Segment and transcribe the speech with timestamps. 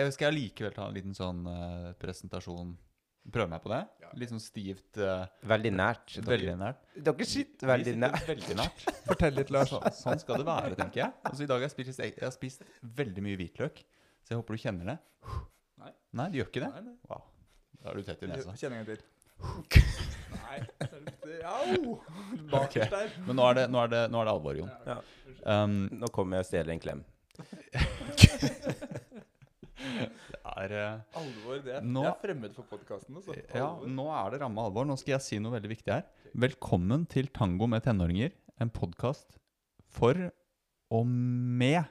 [0.00, 2.72] jeg skal jeg likevel ta en liten sånn uh, presentasjon?
[3.30, 3.80] Prøve meg på det?
[4.00, 4.10] Ja.
[4.16, 6.14] Litt sånn stivt, uh, Veldig nært.
[6.24, 6.80] veldig nært.
[6.96, 8.28] Dere sitter veldig sitter nært.
[8.30, 8.84] Veldig nært.
[9.06, 9.70] Fortell litt, Lars.
[9.74, 11.12] Så, sånn skal det være, tenker jeg.
[11.28, 12.64] Altså, I dag har jeg spist, jeg har spist
[13.02, 13.82] veldig mye hvitløk,
[14.24, 14.96] så jeg håper du kjenner det.
[15.84, 15.92] Nei.
[16.20, 16.72] Nei, du gjør ikke det?
[16.78, 16.96] Nei, nei.
[17.12, 17.26] Wow.
[17.80, 18.56] Da er du tett i nesa.
[18.60, 19.06] Kjenn en gang til.
[20.40, 20.58] Nei.
[21.48, 21.94] Au!
[22.50, 23.14] Bakerst der.
[23.28, 24.72] Men nå er det, nå er det, nå er det alvor, Jon.
[24.88, 24.98] Ja.
[25.40, 27.00] Um, Nå kommer jeg og stjeler en klem.
[29.80, 33.16] det er eh, Alvor, det er, Nå- det er fremmed for podkasten.
[33.20, 33.36] Altså.
[33.56, 34.86] Ja, nå er det ramme alvor.
[34.88, 36.04] Nå skal jeg si noe veldig viktig her.
[36.46, 38.34] Velkommen til Tango med tenåringer.
[38.60, 39.38] En podkast
[39.90, 40.18] for
[40.90, 41.84] og med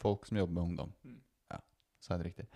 [0.00, 0.92] folk som jobber med ungdom.
[1.04, 1.18] Mm.
[1.52, 1.60] Ja,
[2.00, 2.46] sa jeg det riktig.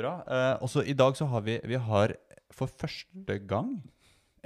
[0.00, 0.12] Bra.
[0.26, 2.14] Eh, også i dag så har vi Vi har
[2.54, 3.76] for første gang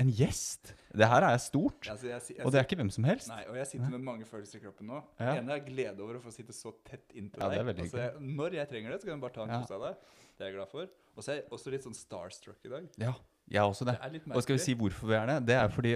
[0.00, 0.72] en gjest.
[0.94, 1.86] Det her er stort.
[1.90, 3.28] Altså, jeg, jeg, Og det er ikke hvem som helst.
[3.30, 5.00] Nei, og jeg sitter med mange følelser i kroppen nå.
[5.20, 5.36] Ja.
[5.38, 7.70] Ene er glede over å få sitte så tett inntil Ja, deg.
[7.84, 9.60] Altså, jeg, når jeg trenger det, så kan jeg bare ta en Ja.
[9.78, 9.96] av deg.
[10.34, 10.90] Det er jeg glad for.
[11.14, 12.88] Og så er jeg også litt sånn starstruck i dag.
[12.98, 13.12] Ja,
[13.46, 13.95] jeg er også det.
[14.02, 15.36] Det er Og skal vi si hvorfor vi er det?
[15.46, 15.95] Det er fordi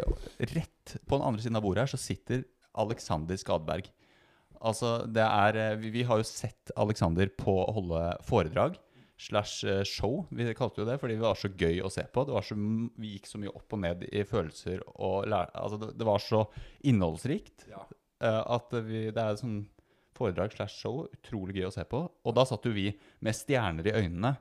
[0.54, 2.44] rett på den andre siden av bordet her så sitter
[2.78, 3.90] Alexander Skadberg.
[4.62, 8.78] Altså, det er eh, Vi, vi har jo sett Alexander på å holde foredrag
[9.18, 10.26] slash eh, show.
[10.30, 12.22] Vi kalte jo det fordi det var så gøy å se på.
[12.28, 12.54] Det var så,
[13.02, 16.22] vi gikk så mye opp og ned i følelser og lære, Altså, det, det var
[16.22, 16.44] så
[16.88, 17.82] innholdsrikt Ja.
[18.22, 19.60] eh, at vi, det er sånn
[20.18, 21.04] foredrag slash show.
[21.14, 22.04] Utrolig gøy å se på.
[22.26, 22.88] Og da satt jo vi
[23.22, 24.36] med stjerner i øynene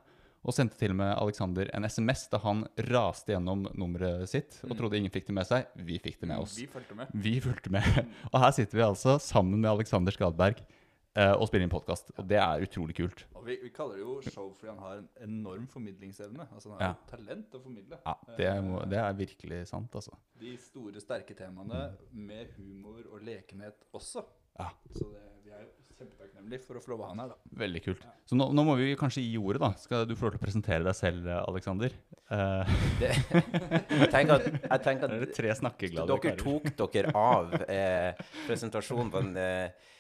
[0.48, 4.72] og sendte til og med Alexander en SMS da han raste gjennom nummeret sitt og
[4.72, 4.78] Mm.
[4.80, 5.66] trodde ingen fikk det med seg.
[5.76, 6.56] Vi fikk det med oss.
[6.58, 7.08] Vi fulgte med.
[7.14, 7.84] Vi fulgte med.
[8.32, 10.62] Og her sitter vi altså sammen med Alexander Skadberg
[11.38, 12.12] og spiller inn podkast.
[12.18, 13.24] Og det er utrolig kult.
[13.38, 16.48] Og vi, vi kaller det jo show fordi han har en enorm formidlingsevne.
[16.54, 16.94] Altså Han har Ja.
[16.94, 18.02] jo talent til å formidle.
[18.06, 20.18] Ja, det, må, det er virkelig sant, altså.
[20.42, 24.26] De store, sterke temaene med humor og lekenhet også.
[24.60, 24.70] Ja.
[24.94, 27.58] Så det, vi er jo kjempetakknemlige for å få lov å ha han her, da.
[27.64, 28.06] Veldig kult.
[28.30, 29.72] Så nå, nå må vi kanskje gi ordet, da.
[29.82, 31.96] Skal du få lov til å presentere deg selv, Alexander?
[32.28, 32.68] Uh.
[33.02, 39.24] Jeg tenker at, jeg tenker er at tre dere tok dere av eh, presentasjonen på
[39.24, 39.94] en eh,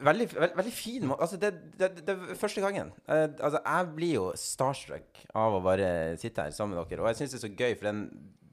[0.00, 1.10] veldig, veld, veldig fin.
[1.18, 2.92] Altså, det, er første gangen.
[3.08, 5.88] Uh, altså, jeg blir jo starstruck av å bare
[6.20, 7.04] sitte her sammen med dere.
[7.04, 8.02] Og jeg syns det er så gøy, for den,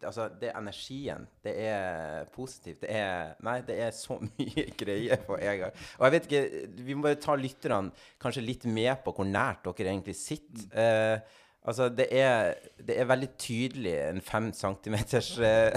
[0.03, 1.27] altså, det er energien.
[1.45, 2.81] Det er positivt.
[2.83, 5.83] Det er Nei, det er så mye greier på en gang.
[5.97, 9.67] Og jeg vet ikke Vi må bare ta lytterne kanskje litt med på hvor nært
[9.67, 10.69] dere egentlig sitter.
[10.73, 12.55] Uh, altså, det er,
[12.87, 15.75] det er veldig tydelig en fem centimeters eh,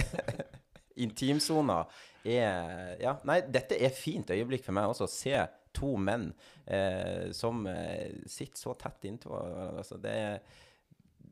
[1.04, 1.86] intimsoner
[2.24, 5.34] er Ja, nei, dette er fint øyeblikk for meg også, å se
[5.74, 6.28] to menn
[6.66, 9.78] eh, som eh, sitter så tett inntil hverandre.
[9.82, 10.60] Altså, det, er-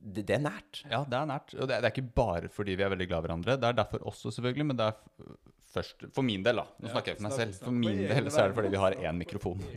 [0.01, 0.83] det, det er nært.
[0.89, 1.53] Ja, det er nært.
[1.61, 3.59] Og det er, det er ikke bare fordi vi er veldig glad i hverandre.
[3.61, 5.37] Det er derfor også, selvfølgelig, men det er f-
[5.75, 6.65] først For min del, da.
[6.81, 7.61] Nå snakker jeg for meg selv.
[7.67, 9.61] For min del så er det fordi vi har én mikrofon.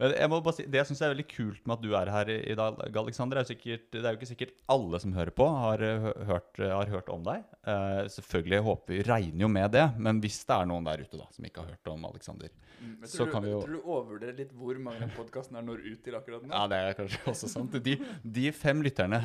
[0.00, 2.30] Jeg må bare si, Det jeg syns er veldig kult med at du er her
[2.34, 6.08] i dag, Alexander, er det er jo ikke sikkert alle som hører på, har, eh,
[6.28, 7.44] hørt, eh, har hørt om deg.
[7.64, 11.20] Uh, selvfølgelig håper vi regner jo med det, men hvis det er noen der ute
[11.20, 12.50] da som ikke har hørt om Alexander
[12.80, 15.60] Mm, Så tror, kan du, vi jo- tror du overvurderer litt hvor mange av podkasten
[15.64, 16.50] når ut til akkurat nå?
[16.52, 17.76] Ja, det er kanskje også sant.
[17.86, 17.94] De,
[18.38, 19.20] de fem lytterne.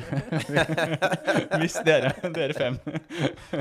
[1.60, 2.78] hvis dere, dere fem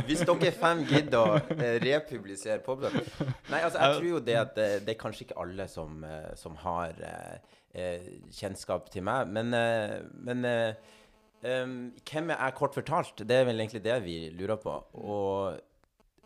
[0.08, 3.20] Hvis dere fem gidder å eh, republisere podkast
[3.50, 6.30] Nei, altså, jeg tror jo det at det, det er kanskje ikke alle som, eh,
[6.40, 10.94] som har eh, eh, kjennskap til meg, men, eh, men eh,
[11.46, 11.74] em,
[12.06, 14.74] hvem jeg er kort fortalt, det er vel egentlig det vi lurer på.
[15.00, 15.60] Og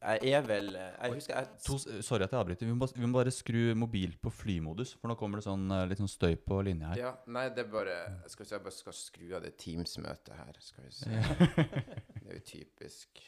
[0.03, 2.69] jeg er vel Jeg husker jeg to, Sorry at jeg avbryter.
[2.69, 5.85] Vi må, vi må bare skru mobil på flymodus, for nå kommer det sånn eh,
[5.89, 7.01] litt sånn støy på linja her.
[7.01, 7.99] Ja, nei, det er bare
[8.31, 10.57] Skal vi se, jeg bare skal skru av det Teams-møtet her.
[10.63, 11.21] Skal vi se.
[12.23, 13.23] Det er jo typisk.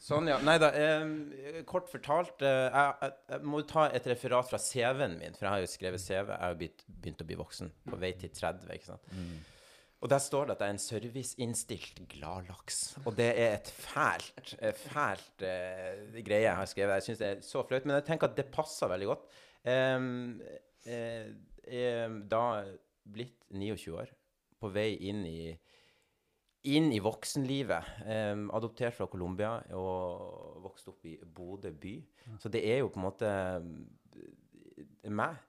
[0.00, 0.38] Sånn, ja.
[0.46, 0.70] Nei da.
[0.72, 5.46] Eh, kort fortalt eh, jeg, jeg, jeg må ta et referat fra CV-en min, for
[5.46, 6.30] jeg har jo skrevet CV.
[6.32, 7.72] Jeg har begynt, begynt å bli voksen.
[7.90, 9.10] På vei til 30, ikke sant.
[10.00, 12.78] Og der står det at jeg er en serviceinnstilt gladlaks.
[13.04, 16.94] Og det er et fælt, eh, fælt uh, greie jeg har skrevet.
[17.00, 19.26] Jeg syns det er så flaut, men jeg tenker at det passer veldig godt.
[19.68, 20.40] Um,
[20.88, 21.26] eh,
[21.68, 22.44] eh, da
[23.12, 24.14] blitt 29 år,
[24.60, 25.52] på vei inn i
[26.68, 27.92] inn i voksenlivet.
[28.04, 31.94] Um, adoptert fra Colombia og vokst opp i Bodø by.
[32.40, 35.40] Så det er jo på en måte eh, meg.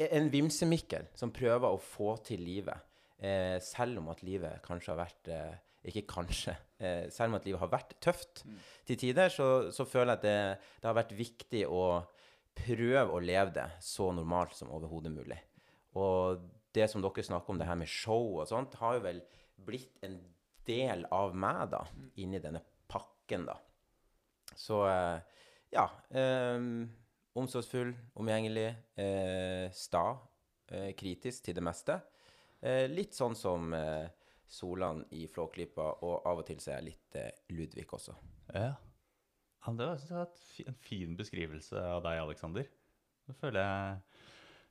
[0.00, 2.89] En vimsemikkel som prøver å få til livet.
[3.20, 5.58] Eh, selv om at livet kanskje har vært eh,
[5.92, 6.56] Ikke kanskje.
[6.80, 8.40] Eh, selv om at livet har vært tøft
[8.88, 11.82] til tider, så, så føler jeg at det, det har vært viktig å
[12.56, 15.36] prøve å leve det så normalt som overhodet mulig.
[16.00, 16.40] Og
[16.72, 19.20] det som dere snakker om, det her med show og sånt, har jo vel
[19.60, 20.16] blitt en
[20.64, 21.82] del av meg, da,
[22.24, 23.58] inni denne pakken, da.
[24.56, 25.42] Så eh,
[25.76, 25.84] ja.
[26.16, 26.64] Eh,
[27.40, 30.18] omsorgsfull, omgjengelig, eh, sta,
[30.72, 32.00] eh, kritisk til det meste.
[32.60, 34.10] Eh, litt sånn som eh,
[34.50, 38.16] Solan i Flåklypa, og av og til så er jeg litt eh, Ludvig også.
[38.52, 38.72] Ja.
[39.64, 40.26] ja det var
[40.66, 42.68] en fin beskrivelse av deg, Aleksander.
[43.30, 43.98] Det føler jeg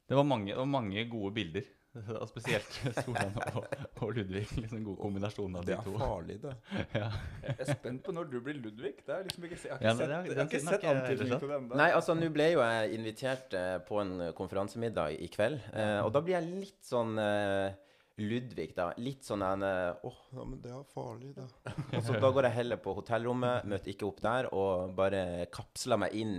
[0.09, 1.67] Det var mange, det var mange gode bilder.
[2.21, 3.63] Og spesielt Solan og,
[4.05, 4.43] og Ludvig.
[4.59, 5.89] Liksom en god kombinasjon av de to.
[5.89, 6.53] Det er farlig, det.
[6.99, 7.07] Ja.
[7.47, 8.91] Jeg er spent på når du blir Ludvig.
[9.07, 10.77] Det er liksom ikke, jeg har ikke Ja, sett, har, er- jeg har ikke sett
[10.83, 11.79] ikke antydning til det ennå.
[11.81, 15.99] Nei, altså nå ble jo jeg invitert eh, på en eh, konferansemiddag i kveld, eh,
[16.05, 17.71] og da blir jeg litt sånn eh,
[18.19, 18.89] Ludvig, da.
[18.99, 21.45] Litt sånn en Åh, Åh, Ja, men det er farlig, da.
[21.95, 25.21] Og så da går jeg heller på hotellrommet, møter ikke opp der, og bare
[25.55, 26.35] kapsler meg inn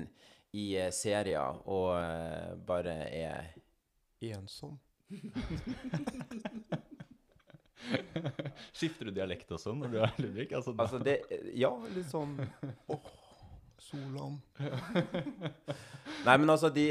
[0.54, 3.50] i eh, serier og eh, bare er
[4.30, 4.74] Ensom.
[8.76, 10.50] Skifter du dialekt også når du er Ludvig?
[10.52, 11.16] Altså, da- Altså, det
[11.58, 12.36] Ja, litt sånn
[12.92, 13.08] Åh,
[13.80, 14.34] Solan.
[16.26, 16.90] Nei, men altså, de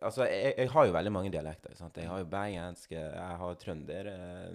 [0.00, 1.74] Altså, jeg, jeg har jo veldig mange dialekter.
[1.76, 1.98] Sant?
[2.00, 4.06] Jeg har jo bergensk, jeg har trønder.
[4.08, 4.54] Eh,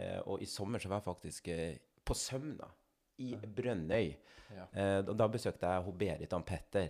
[0.00, 1.74] eh, og i sommer så var jeg faktisk eh,
[2.08, 2.64] på Sømna,
[3.20, 4.08] i Brønnøy.
[4.56, 4.64] Ja.
[4.72, 6.88] Eh, og da besøkte jeg Berit og Petter.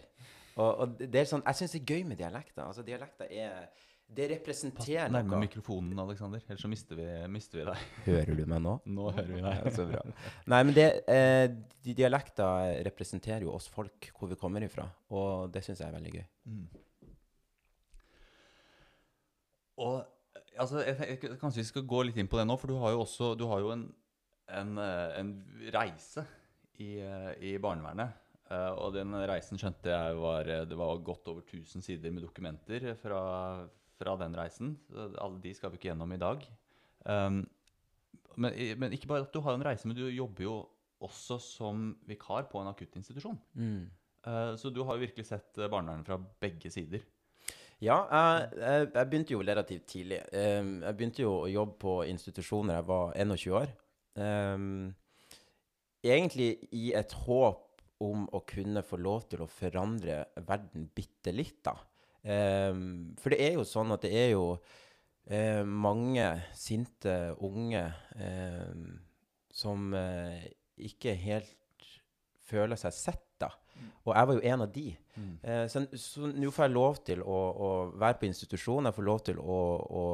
[0.55, 2.63] Og, og det er sånn, jeg syns det er gøy med dialekter.
[2.69, 3.67] Altså, dialekter er
[4.11, 5.45] Det representerer Nærme noe.
[5.45, 6.43] mikrofonen, Aleksander.
[6.49, 7.83] Ellers så mister vi, mister vi deg.
[8.09, 8.73] Hører du meg nå?
[8.91, 9.61] Nå hører vi deg.
[9.61, 10.01] Ja, så bra.
[10.51, 11.47] Nei, men det, eh,
[11.87, 14.89] de dialekter representerer jo oss folk, hvor vi kommer ifra.
[15.15, 16.27] Og det syns jeg er veldig gøy.
[16.51, 16.67] Mm.
[19.87, 19.95] Og
[20.59, 22.97] altså, jeg, jeg, kanskje vi skal gå litt inn på det nå, for du har
[22.97, 23.87] jo også du har jo en,
[24.51, 25.35] en, eh, en
[25.71, 26.27] reise
[26.83, 28.19] i, eh, i barnevernet.
[28.51, 32.83] Uh, og den reisen skjønte jeg var Det var godt over 1000 sider med dokumenter
[32.99, 33.21] fra,
[34.01, 34.75] fra den reisen.
[34.97, 36.45] Alle de skal vi ikke gjennom i dag.
[37.05, 37.45] Um,
[38.41, 40.59] men, men ikke bare at du har en reise, men du jobber jo
[41.05, 43.39] også som vikar på en akuttinstitusjon.
[44.27, 47.05] Eh, så du har jo virkelig sett eh, barnevernet fra begge sider.
[47.81, 50.21] Ja, jeg, jeg, begynte jo relativt tidlig.
[50.37, 53.73] Em, jeg begynte jo å jobbe på institusjoner jeg var 21 år.
[54.21, 54.67] Em,
[56.05, 61.63] egentlig i et håp om å kunne få lov til å forandre verden bitte litt,
[61.65, 61.73] da.
[62.23, 66.27] Em, for det er jo sånn at det er jo uh, mange
[66.57, 67.87] sinte unge
[68.21, 68.85] em,
[69.53, 70.37] som uh,
[70.77, 71.89] ikke helt
[72.51, 73.51] føler seg sett, da.
[74.05, 74.89] Og jeg var jo en av de.
[75.21, 75.35] Mm.
[75.73, 77.69] så så nå får jeg lov til å, å
[78.01, 78.89] være på institusjon.
[78.89, 80.05] Jeg får lov til å, å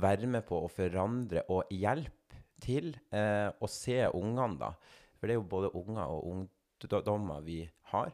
[0.00, 4.72] være med på å forandre og hjelpe til eh, å se ungene, da.
[5.16, 8.12] For det er jo både unger og ungdommer vi har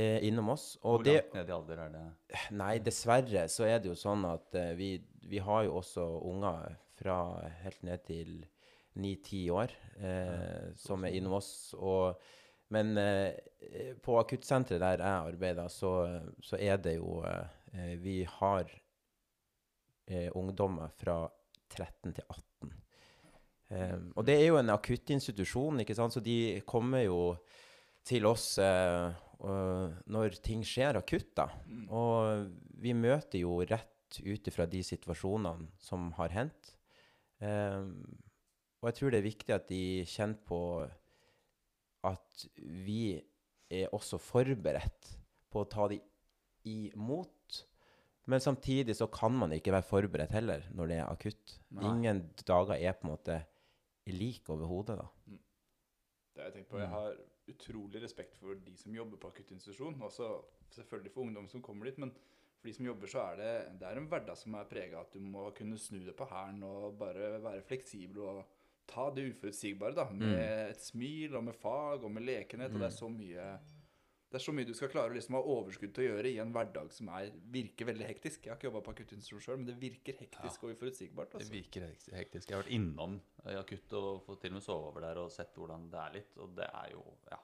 [0.00, 0.72] eh, innom oss.
[0.82, 2.04] Og Hvor det langt ned i alder er det?
[2.56, 4.94] Nei, dessverre så er det jo sånn at eh, vi,
[5.28, 7.20] vi har jo også unger fra
[7.64, 8.34] helt ned til
[9.00, 11.52] ni-ti år eh, som er innom oss.
[11.78, 12.20] Og,
[12.74, 15.94] men eh, på akuttsenteret der jeg arbeider, så,
[16.44, 18.66] så er det jo eh, Vi har
[20.10, 21.22] eh, ungdommer fra
[21.70, 22.76] 13 til 18.
[23.70, 26.10] Um, og det er jo en akuttinstitusjon, ikke sant?
[26.10, 27.36] så de kommer jo
[28.02, 31.30] til oss eh, og når ting skjer akutt.
[31.38, 31.48] da.
[31.88, 32.50] Og
[32.80, 36.74] vi møter jo rett ut ifra de situasjonene som har hendt.
[37.40, 37.94] Ehm,
[38.80, 40.60] og jeg tror det er viktig at de kjenner på
[42.08, 43.20] at vi
[43.70, 45.12] er også forberedt
[45.52, 46.00] på å ta de
[46.68, 47.60] imot.
[48.30, 51.56] Men samtidig så kan man ikke være forberedt heller når det er akutt.
[51.76, 51.86] Nei.
[51.90, 53.38] Ingen dager er på en måte
[54.10, 55.08] like overhodet, da.
[56.34, 56.80] Det har jeg tenkt på.
[56.80, 57.16] Jeg har
[57.54, 60.00] utrolig respekt for de som jobber på akuttinstitusjon.
[60.06, 60.30] Også
[60.76, 61.98] selvfølgelig for ungdom som kommer dit.
[61.98, 62.12] Men
[62.60, 65.08] for de som jobber, så er det, det er en hverdag som er prega av
[65.08, 68.40] at du må kunne snu det på hælen og bare være fleksibel og
[68.90, 69.94] ta det uforutsigbare.
[69.96, 72.74] da, Med et smil og med fag og med lekenhet.
[72.74, 73.46] Og det er så mye
[74.30, 76.36] det er så mye du skal klare å liksom ha overskudd til å gjøre i
[76.38, 78.44] en hverdag som er, virker veldig hektisk.
[78.46, 81.32] Jeg har ikke jobba på akuttinstitusjon sjøl, men det virker hektisk og uforutsigbart.
[81.32, 81.52] Det Altså.
[81.56, 82.44] virker hektisk.
[82.46, 83.16] Jeg har vært innom
[83.50, 86.14] i akutt og fått til og med sove over der og sett hvordan det er
[86.14, 86.38] litt.
[86.38, 87.40] Og det er jo Ja.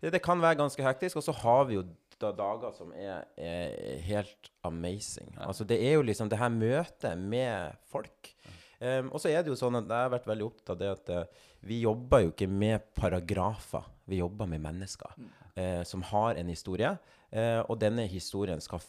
[0.00, 1.84] Det, det kan være ganske hektisk, og så har vi jo
[2.18, 5.34] da dager som er, er helt amazing.
[5.36, 8.32] Altså Det er jo liksom det her møtet med folk.
[8.80, 10.88] Um, og så er det jo sånn at jeg har vært veldig opptatt av det
[10.90, 15.12] at uh, vi jobber jo ikke med paragrafer, vi jobber med mennesker
[15.56, 16.96] eh, som har en historie.
[17.30, 18.80] eh, og denne historien skal.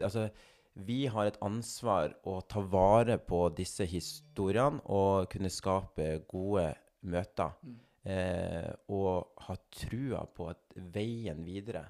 [0.00, 0.28] Altså,
[0.74, 7.54] vi har et ansvar å ta vare på disse historiene og kunne skape gode møter.
[8.04, 11.86] Eh, og ha trua på at veien videre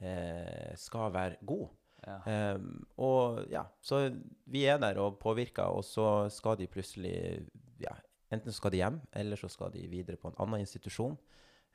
[0.00, 1.68] eh, skal være god.
[2.06, 2.54] Ja.
[2.54, 4.04] Um, og ja, så
[4.46, 7.42] vi er der og påvirker, og så skal de plutselig
[7.82, 7.96] ja,
[8.30, 11.14] Enten skal de hjem, eller så skal de videre på en annen institusjon.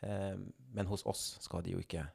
[0.07, 2.05] Ehm, men hos oss skal de jo ikke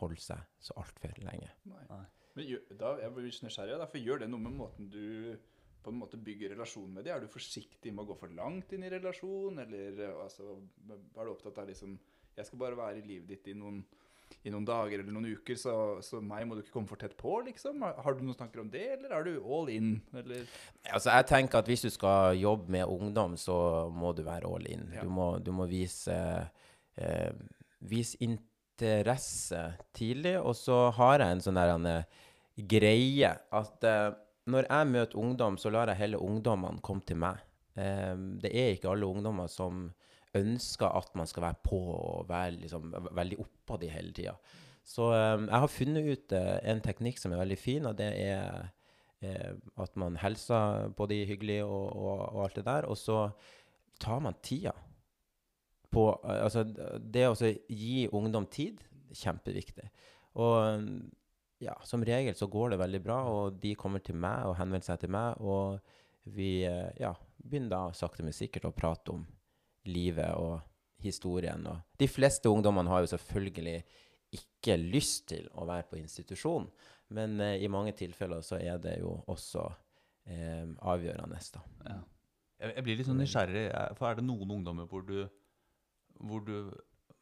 [0.00, 1.50] holde seg så altfor lenge.
[1.68, 2.04] Nei.
[2.36, 5.04] Men gjør, da, jeg blir nysgjerrig, derfor gjør det noe med måten du
[5.86, 7.14] på en måte bygger relasjon med dem?
[7.14, 10.56] Er du forsiktig med å gå for langt inn i relasjon, eller eh, altså,
[10.90, 11.94] er du opptatt av liksom
[12.36, 13.78] Jeg skal bare være i livet ditt i noen,
[14.44, 15.72] i noen dager eller noen uker, så,
[16.04, 17.80] så, meg må du ikke komme for tett på, liksom?
[17.86, 20.42] Har, har, du noen tanker om det, eller er du all in, eller?
[20.90, 23.56] Altså, jeg tenker at hvis du skal jobbe med ungdom, så
[23.94, 24.84] må du være all in.
[24.92, 25.06] Ja.
[25.06, 26.65] Du, må, du, må, vise eh,
[27.86, 29.60] Vise interesse
[29.96, 31.88] tidlig, og så har jeg en sånn der en,
[32.56, 34.14] greie at eh,
[34.48, 37.42] når jeg møter ungdom, så lar jeg heller ungdommene komme til meg.
[37.76, 39.90] Eh, det er ikke alle ungdommer som
[40.36, 44.36] ønsker at man skal være på og være liksom, veldig oppå de hele tida.
[44.86, 48.10] Så um, jeg har funnet ut uh, en teknikk som er veldig fin, og det
[48.22, 48.72] er
[49.80, 52.86] at man hilser på de hyggelig og, og, og, alt det der.
[52.86, 53.16] Og så
[53.98, 54.74] tar man tida
[55.96, 56.66] på uh, Altså,
[57.00, 58.84] det å gi ungdom tid,
[59.16, 59.88] kjempeviktig.
[60.36, 60.84] Og
[61.58, 64.84] ja, som regel så går det veldig bra, og de kommer til meg og henvender
[64.90, 65.78] seg til meg, og
[66.36, 69.22] vi eh, ja, begynner da sakte, men sikkert å prate om
[69.86, 70.58] livet og
[71.04, 71.62] historien.
[71.70, 73.78] Og de fleste ungdommene har jo selvfølgelig
[74.36, 76.68] ikke lyst til å være på institusjon,
[77.16, 79.64] men eh, i mange tilfeller så er det jo også
[80.28, 81.40] eh, avgjørende.
[81.54, 81.64] da.
[81.86, 81.98] Ja.
[82.56, 85.18] Jeg, jeg, blir litt sånn nysgjerrig, for er det noen ungdommer hvor du,
[86.20, 86.70] hvor du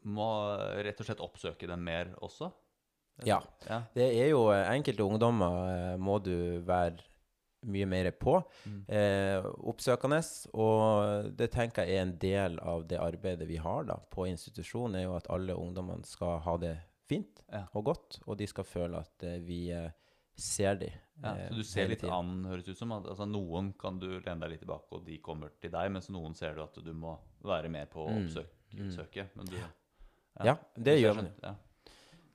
[0.05, 0.29] må
[0.85, 2.51] rett og slett oppsøke dem mer også?
[3.25, 3.39] Ja.
[3.69, 3.83] ja.
[3.95, 7.05] Det er jo eh, enkelte ungdommer eh, må du være
[7.65, 8.39] mye mer på.
[8.65, 8.81] Mm.
[8.89, 10.21] Eh, oppsøkende.
[10.61, 14.99] Og det tenker jeg er en del av det arbeidet vi har da, på institusjonen,
[14.99, 16.75] er jo at alle ungdommene skal ha det
[17.09, 17.67] fint ja.
[17.77, 19.91] og godt, og de skal føle at eh, vi eh,
[20.35, 21.01] ser dem.
[21.23, 22.15] Ja, så du ser litt tiden.
[22.17, 22.93] an, høres ut som.
[22.97, 26.11] At, altså, noen kan du lene deg litt tilbake, og de kommer til deg, mens
[26.13, 28.51] noen ser du at du må være med på å oppsøke.
[28.51, 28.61] Mm.
[29.39, 29.71] Men du, ja,
[30.51, 31.55] ja det gjør man jo.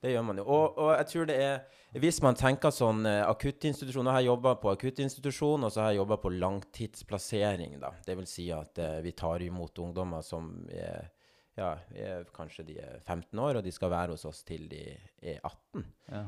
[0.00, 0.46] Det gjør man jo.
[0.48, 4.54] Og, og, jeg tror det er Hvis man tenker sånn uh, akuttinstitusjon Jeg har jobba
[4.62, 7.78] på akuttinstitusjon, og så har jeg jobba på langtidsplassering.
[7.82, 7.92] da.
[8.06, 11.10] Det vil si at eh, vi tar imot ungdommer som er,
[11.58, 14.84] ja, er, kanskje de er 15 år, og de skal være hos oss til de
[14.86, 15.84] er 18.
[16.14, 16.22] Ja.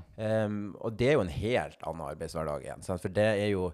[0.45, 2.85] Um, og det er jo en helt annen arbeidshverdag igjen.
[2.85, 3.05] Sant?
[3.05, 3.71] For det er jo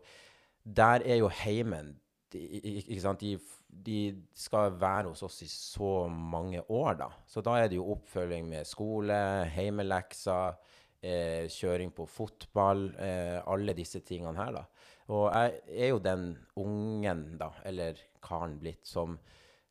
[0.69, 1.97] Der er jo heimen
[2.35, 3.25] ikke sant?
[3.25, 7.09] De, de, skal være hos oss i så mange år, da.
[7.29, 9.19] Så da er det jo oppfølging med skole,
[9.55, 10.57] heimelekser,
[11.03, 14.65] eh, kjøring på fotball, eh, alle disse tingene her, da.
[15.09, 19.19] Og jeg er jo den ungen, da, eller karen blitt, som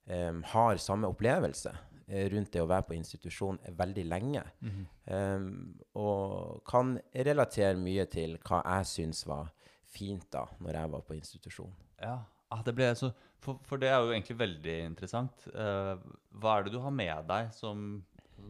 [0.08, 1.74] eh, har samme opplevelse
[2.08, 4.44] eh, rundt det å være på institusjon veldig lenge.
[4.62, 4.88] Mm -hmm.
[5.14, 9.52] um, og kan relatere mye til hva jeg syns var
[9.86, 11.76] fint da når jeg var på institusjon.
[12.02, 13.10] Ja, Ah, det ble så,
[13.44, 15.48] for, for, det er jo egentlig veldig interessant.
[15.54, 15.96] Uh,
[16.42, 17.88] hva er det du har med deg som,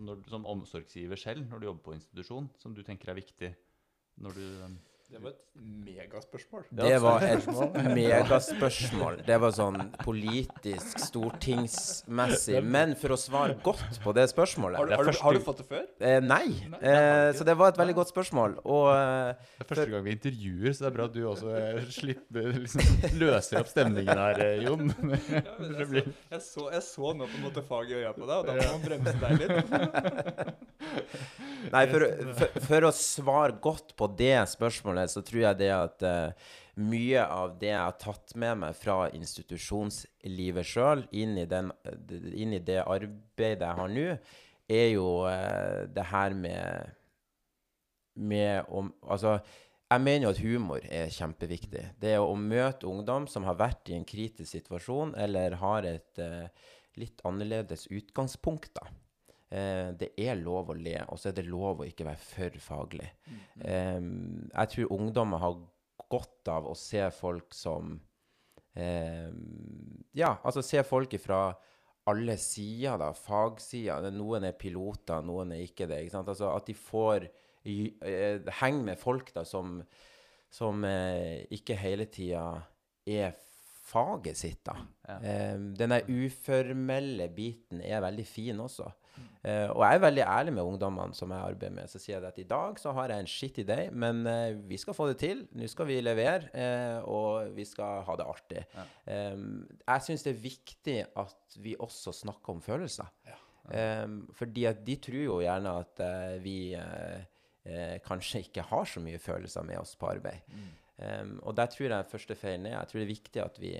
[0.07, 3.51] når, som omsorgsgiver selv når du jobber på institusjon, som du tenker er viktig
[4.23, 4.45] når du
[5.07, 5.43] det var et
[5.87, 6.63] megaspørsmål.
[6.75, 7.45] Det var et
[7.95, 9.21] megaspørsmål.
[9.23, 12.59] Det var sånn politisk, stortingsmessig.
[12.67, 15.61] Men for å svare godt på det spørsmålet Har du, har du, har du fått
[15.61, 15.85] det før?
[16.03, 16.49] Eh, nei.
[16.81, 18.57] Eh, så det var et veldig godt spørsmål.
[18.65, 21.55] Og, eh, det er første gang vi intervjuer, så det er bra at du også
[21.55, 22.91] eh, slipper liksom,
[23.23, 24.91] løser opp stemningen her, eh, Jon.
[24.91, 28.27] Ja, jeg, så, jeg, så, jeg, så, nå på en måte faget i øya på
[28.27, 29.55] deg, og da må man bremse deg litt.
[31.73, 32.03] Nei, for,
[32.37, 36.31] for, for å svare godt på det spørsmålet spørsmålet, så tror jeg det at uh,
[36.77, 42.83] mye av det jeg har tatt med meg fra institusjonslivet sjøl, inn, inn, i det
[42.85, 44.17] arbeidet jeg har nå,
[44.67, 46.91] er jo uh, det her med,
[48.15, 49.39] med om, Altså,
[49.89, 51.93] jeg mener jo at humor er kjempeviktig.
[52.01, 56.47] Det å møte ungdom som har vært i en kritisk situasjon, eller har et uh,
[56.97, 58.89] litt annerledes utgangspunkt, da.
[59.47, 62.59] Eh, det er lov å le, og så er det lov å ikke være for
[62.63, 63.07] faglig.
[63.27, 63.39] Mm.
[63.61, 63.99] Eh,
[64.51, 65.61] jeg tror ungdommer har
[66.07, 67.95] godt av å se folk som
[68.77, 69.31] eh,
[70.17, 71.41] Ja, altså se folk fra
[72.07, 73.11] alle sider, da.
[73.15, 74.11] Fagsider.
[74.15, 76.03] Noen er piloter, noen er ikke det.
[76.03, 76.31] ikke sant?
[76.31, 77.27] Altså At de får
[77.67, 79.81] eh, henge med folk da som,
[80.51, 82.45] som eh, ikke hele tida
[83.07, 83.35] er
[83.87, 84.75] faget sitt, da.
[85.07, 85.17] Ja.
[85.55, 88.89] Um, den uformelle biten er veldig fin også.
[89.47, 91.89] Uh, og jeg er veldig ærlig med ungdommene som jeg arbeider med.
[91.91, 94.79] Så sier jeg at i dag så har jeg en shitty day, men uh, vi
[94.81, 95.45] skal få det til.
[95.55, 98.63] Nå skal vi levere, uh, og vi skal ha det artig.
[98.75, 98.87] Ja.
[99.33, 103.11] Um, jeg syns det er viktig at vi også snakker om følelser.
[103.27, 103.37] Ja.
[104.03, 106.03] Um, fordi at de tror jo gjerne at
[106.39, 106.71] vi
[108.07, 110.45] kanskje ikke har så mye følelser med oss på arbeid.
[110.47, 110.67] Mm.
[110.97, 113.73] Um, og der tror jeg første feilen er Jeg tror det er viktig at vi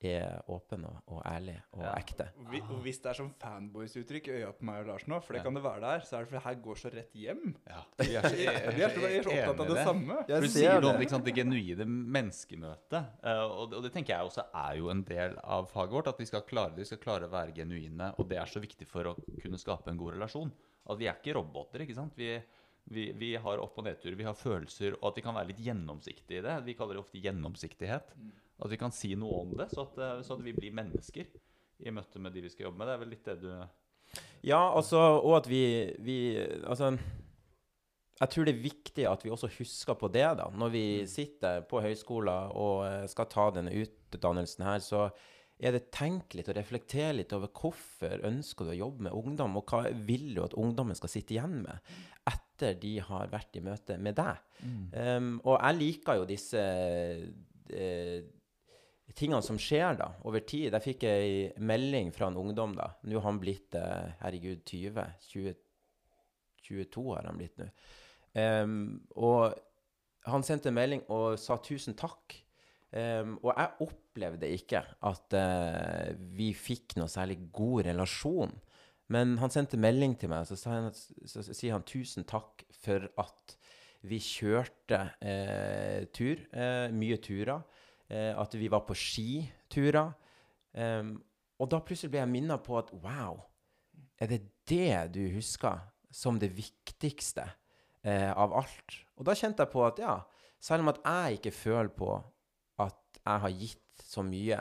[0.00, 1.94] er åpen og, og ærlig og Ja.
[1.98, 2.28] ekte.
[2.38, 5.20] Og vi- Og hvis det er sånn fanboys-uttrykk i øya på meg og Lars nå,
[5.22, 5.44] for det Ja.
[5.44, 7.54] kan det være der, så er det fordi det her går så rett hjem.
[7.66, 8.36] Ja, vi er så,
[8.78, 10.24] Vi er så, vi er så opptatt av det samme.
[10.28, 13.06] Jeg du sier noe om liksom, det genuine menneskemøtet.
[13.24, 16.08] eh, og, og det tenker jeg også er jo en del av faget vårt.
[16.08, 18.14] At vi skal klare det, vi skal klare å være genuine.
[18.18, 20.52] Og det er så viktig for å kunne skape en god relasjon.
[20.88, 21.80] At vi er ikke roboter.
[21.84, 22.14] ikke sant?
[22.16, 22.40] Vi,
[22.88, 25.60] vi, vi har opp- og nedturer, vi har følelser, og at vi kan være litt
[25.60, 26.64] gjennomsiktige i det.
[26.64, 28.14] Vi kaller det ofte gjennomsiktighet.
[28.58, 31.30] At vi kan si noe om det, så at, eh, så at vi blir mennesker
[31.78, 32.90] i møte med de vi skal jobbe med.
[32.90, 33.52] Det er vel litt det du
[34.48, 35.62] Ja, altså, og at vi,
[36.00, 36.18] vi
[36.64, 36.94] Altså
[38.18, 40.48] jeg tror det er viktig at vi også husker på det, da.
[40.50, 45.04] Når vi sitter på høyskolen og eh, skal ta denne utdannelsen her, så
[45.58, 49.58] er det tenk litt og reflektere litt over hvorfor ønsker du å jobbe med ungdom,
[49.58, 51.92] og hva vil du at ungdommen skal sitte igjen med
[52.28, 54.42] etter de har vært i møte med deg.
[54.92, 56.62] Um, og jeg liker jo disse
[57.70, 58.18] eh,
[59.16, 60.72] tingene som skjer da, over tid.
[60.74, 61.30] Jeg fikk ei
[61.64, 62.90] melding fra en ungdom da.
[63.08, 65.06] Nå har han blitt, eh, herregud, 20.
[65.32, 65.56] 20
[66.68, 67.70] 22 har han blitt nå.
[68.38, 68.74] Um,
[69.16, 69.54] og
[70.28, 72.36] han sendte en melding og sa tusen takk.
[72.92, 78.52] Um, og jeg opplevde ikke at uh, vi fikk noe særlig god relasjon.
[79.08, 83.56] Men han sendte melding til meg, at- så, så sier han tusen takk for at
[84.06, 87.64] vi kjørte eh, tur, eh, mye turer.
[88.08, 90.14] Eh, at vi var på skiturer.
[90.72, 91.16] Um,
[91.58, 93.40] og da plutselig ble jeg minnet på at wow,
[94.20, 95.80] er det det du husker
[96.12, 97.44] som det viktigste
[98.04, 98.98] eh, av alt?
[99.18, 100.14] Og da kjente jeg på at ja,
[100.60, 102.12] selv om at jeg ikke føler på
[102.80, 104.60] at jeg har gitt så mye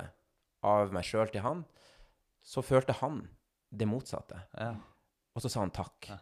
[0.65, 1.63] av meg sjøl til han,
[2.41, 3.21] så følte han
[3.69, 4.39] det motsatte.
[4.57, 4.73] Ja.
[5.35, 6.09] Og så sa han takk.
[6.09, 6.17] Ja.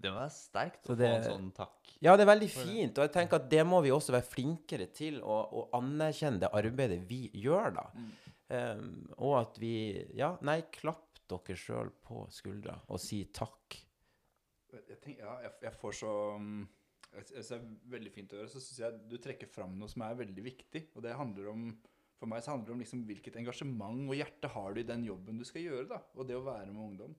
[0.00, 1.92] Det må være sterkt Så å det- få en sånn takk.
[2.02, 4.86] Ja, det er veldig fint, og jeg tenker at det må vi også være flinkere
[4.92, 7.86] til å, å anerkjenne det arbeidet vi gjør, da.
[8.50, 13.78] Um, og at vi Ja, nei, klapp dere sjøl på skuldra og si takk.
[14.74, 16.68] Jeg, tenker, ja, jeg, jeg får så um,
[17.14, 18.50] Jeg ser det er veldig fint å gjøre.
[18.50, 20.88] Så syns jeg du trekker fram noe som er veldig viktig.
[20.96, 21.68] Og det handler om
[22.18, 25.04] For meg så handler det om liksom hvilket engasjement og hjerte har du i den
[25.06, 25.88] jobben du skal gjøre.
[25.88, 27.14] da Og det å være med ungdom.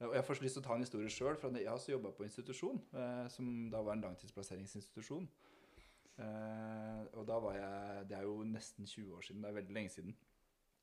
[0.00, 1.36] Og Jeg har først lyst til å ta en historie sjøl.
[1.58, 5.26] Jeg har også jobba på institusjon, eh, som da var en langtidsplasseringsinstitusjon.
[6.20, 9.42] Eh, og da var jeg Det er jo nesten 20 år siden.
[9.42, 10.14] Det er veldig lenge siden.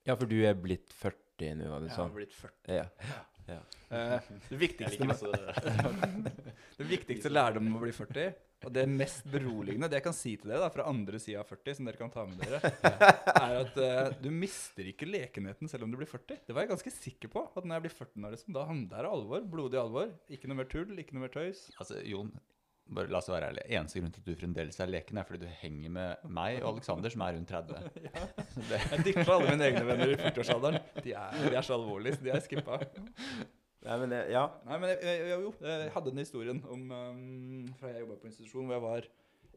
[0.06, 2.14] Ja, for du er blitt 40 nå, var det Jeg har sånn?
[2.16, 2.78] blitt 40.
[3.48, 3.60] Ja.
[3.90, 5.08] Eh, det viktigste
[6.78, 8.34] Det viktigste lærdommen med å bli 40,
[8.66, 11.52] og det mest beroligende Det jeg kan si til dere da, fra andre sida av
[11.52, 12.72] 40, som dere kan ta med dere,
[13.38, 16.42] er at uh, du mister ikke lekenheten selv om du blir 40.
[16.48, 17.46] Det var jeg ganske sikker på.
[17.54, 19.48] At når jeg blir 40 år, liksom, da handler er det alvor.
[19.54, 20.14] Blodig alvor.
[20.34, 21.68] Ikke noe mer tull, ikke noe mer tøys.
[21.78, 22.32] Altså, Jon,
[22.98, 23.66] bare la oss være ærlig.
[23.78, 26.74] Eneste grunn til at du fremdeles er leken, er fordi du henger med meg og
[26.74, 27.86] Alexander, som er rundt 30.
[28.08, 28.26] ja.
[28.74, 30.82] Jeg ditcha alle mine egne venner i 40-årsalderen.
[31.04, 32.82] De, de er så alvorlige, så de er skippa.
[33.88, 34.44] Nei, men ja.
[34.68, 38.20] Nei, men jeg, jeg, jeg, jo, jeg hadde den historien om um, fra jeg jobba
[38.20, 39.08] på institusjon, hvor jeg var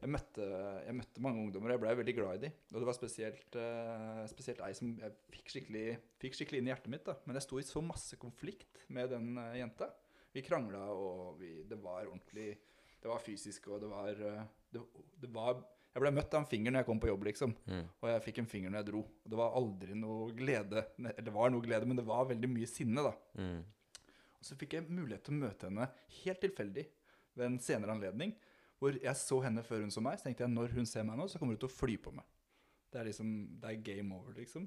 [0.01, 0.45] jeg møtte,
[0.81, 2.53] jeg møtte mange ungdommer, og jeg blei veldig glad i dem.
[2.71, 5.83] Og det var spesielt, uh, spesielt ei som jeg fikk skikkelig,
[6.23, 7.03] fikk skikkelig inn i hjertet mitt.
[7.05, 7.19] da.
[7.27, 9.91] Men jeg sto i så masse konflikt med den uh, jenta.
[10.33, 12.55] Vi krangla, og vi, det var ordentlig
[13.01, 14.41] Det var fysisk, og det var, uh,
[14.73, 14.81] det,
[15.21, 15.59] det var
[15.91, 17.53] Jeg ble møtt av en finger når jeg kom på jobb, liksom.
[17.67, 17.85] Mm.
[18.01, 19.03] Og jeg fikk en finger når jeg dro.
[19.05, 20.85] Og det var aldri noe glede.
[20.97, 23.13] Eller det var noe glede, men det var veldig mye sinne, da.
[23.37, 23.61] Mm.
[24.41, 25.87] Så fikk jeg mulighet til å møte henne
[26.21, 26.85] helt tilfeldig
[27.37, 28.33] ved en senere anledning.
[28.81, 30.17] Hvor jeg så henne før hun så meg.
[30.17, 32.13] Så tenkte jeg når hun ser meg nå, så kommer hun til å fly på
[32.15, 32.25] meg.
[32.91, 33.29] Det er liksom,
[33.61, 34.65] det er game over, liksom.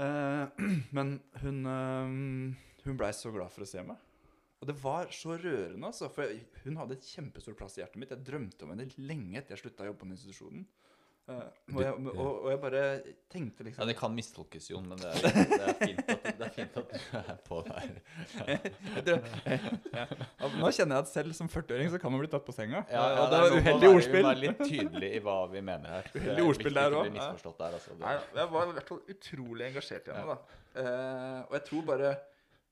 [0.00, 0.62] Eh,
[0.96, 2.14] men hun, eh,
[2.86, 3.98] hun blei så glad for å se meg.
[4.62, 6.08] Og det var så rørende, altså.
[6.14, 6.30] For
[6.64, 8.14] hun hadde et kjempestor plass i hjertet mitt.
[8.14, 10.64] Jeg drømte om henne lenge etter jeg slutta å jobbe på institusjonen.
[11.24, 11.36] Eh,
[11.72, 12.80] og, jeg, og, og jeg bare
[13.32, 16.44] tenkte liksom ja, det kan mistolkes, Jon, men det er, det er, fint, at, det
[16.44, 17.94] er fint at du er på der.
[19.94, 20.04] Ja.
[20.04, 22.82] Ja, Nå kjenner jeg at selv som 40-åring så kan man bli tatt på senga.
[22.92, 25.38] Ja, ja, og det er var noe med å uheldig være- litt tydelig i hva
[25.54, 26.10] vi mener her.
[26.12, 27.18] Er Uheldig ordspill der òg.
[27.22, 27.96] altså.
[28.04, 30.60] Nei, jeg var i hvert fall utrolig engasjert i henne, da.
[30.74, 32.12] Uh, og jeg tror bare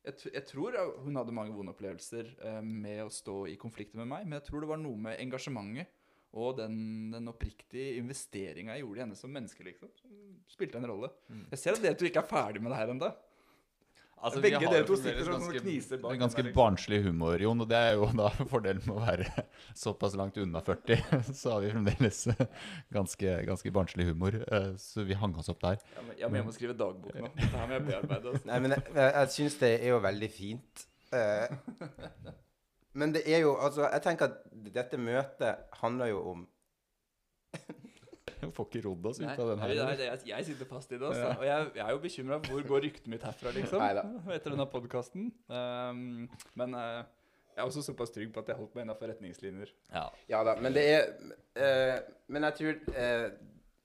[0.03, 4.13] jeg, jeg tror hun hadde mange vonde opplevelser uh, med å stå i konflikter med
[4.13, 5.89] meg, men jeg tror det var noe med engasjementet
[6.33, 6.77] og den,
[7.13, 10.15] den oppriktige investeringa jeg gjorde i henne som menneske, liksom, som
[10.49, 11.11] spilte en rolle.
[11.53, 13.11] Jeg ser at dere to ikke er ferdig med det her ennå.
[14.23, 16.57] altså, Begge dere to sitter og ganske- kniser bak Ganske der, liksom.
[16.57, 19.45] barnslig humor, Jon, og det er jo da fordelen med å være
[19.77, 21.03] såpass langt unna 40.
[21.43, 22.23] Så har vi fremdeles
[22.97, 25.83] ganske, ganske barnslig humor, eh, så vi hang oss opp der.
[26.17, 27.29] Ja, men jeg må skrive dagbok nå.
[27.37, 28.33] Dette her må jeg bearbeide.
[28.33, 28.47] Altså.
[28.49, 30.87] Nei, men jeg, jeg, jeg syns det er jo veldig fint.
[31.13, 31.59] Eh,
[32.93, 34.35] men det er jo Altså, jeg tenker at
[34.75, 36.43] dette møtet handler jo om
[38.43, 39.73] Jeg får ikke rodd oss ut av den her.
[39.85, 41.07] nei, det, jeg, jeg sitter fast i det.
[41.07, 41.29] Altså.
[41.39, 43.79] Og jeg, jeg er jo bekymra for hvor går ryktet mitt herfra, liksom.
[43.83, 44.03] Neida.
[44.35, 45.29] Etter denne podkasten.
[45.47, 46.25] Um,
[46.59, 47.05] men uh,
[47.53, 49.71] jeg er også såpass trygg på at jeg holdt meg innafor retningslinjer.
[49.93, 50.05] Ja.
[50.33, 51.99] Ja da, men det er uh,
[52.33, 53.29] Men jeg tror uh,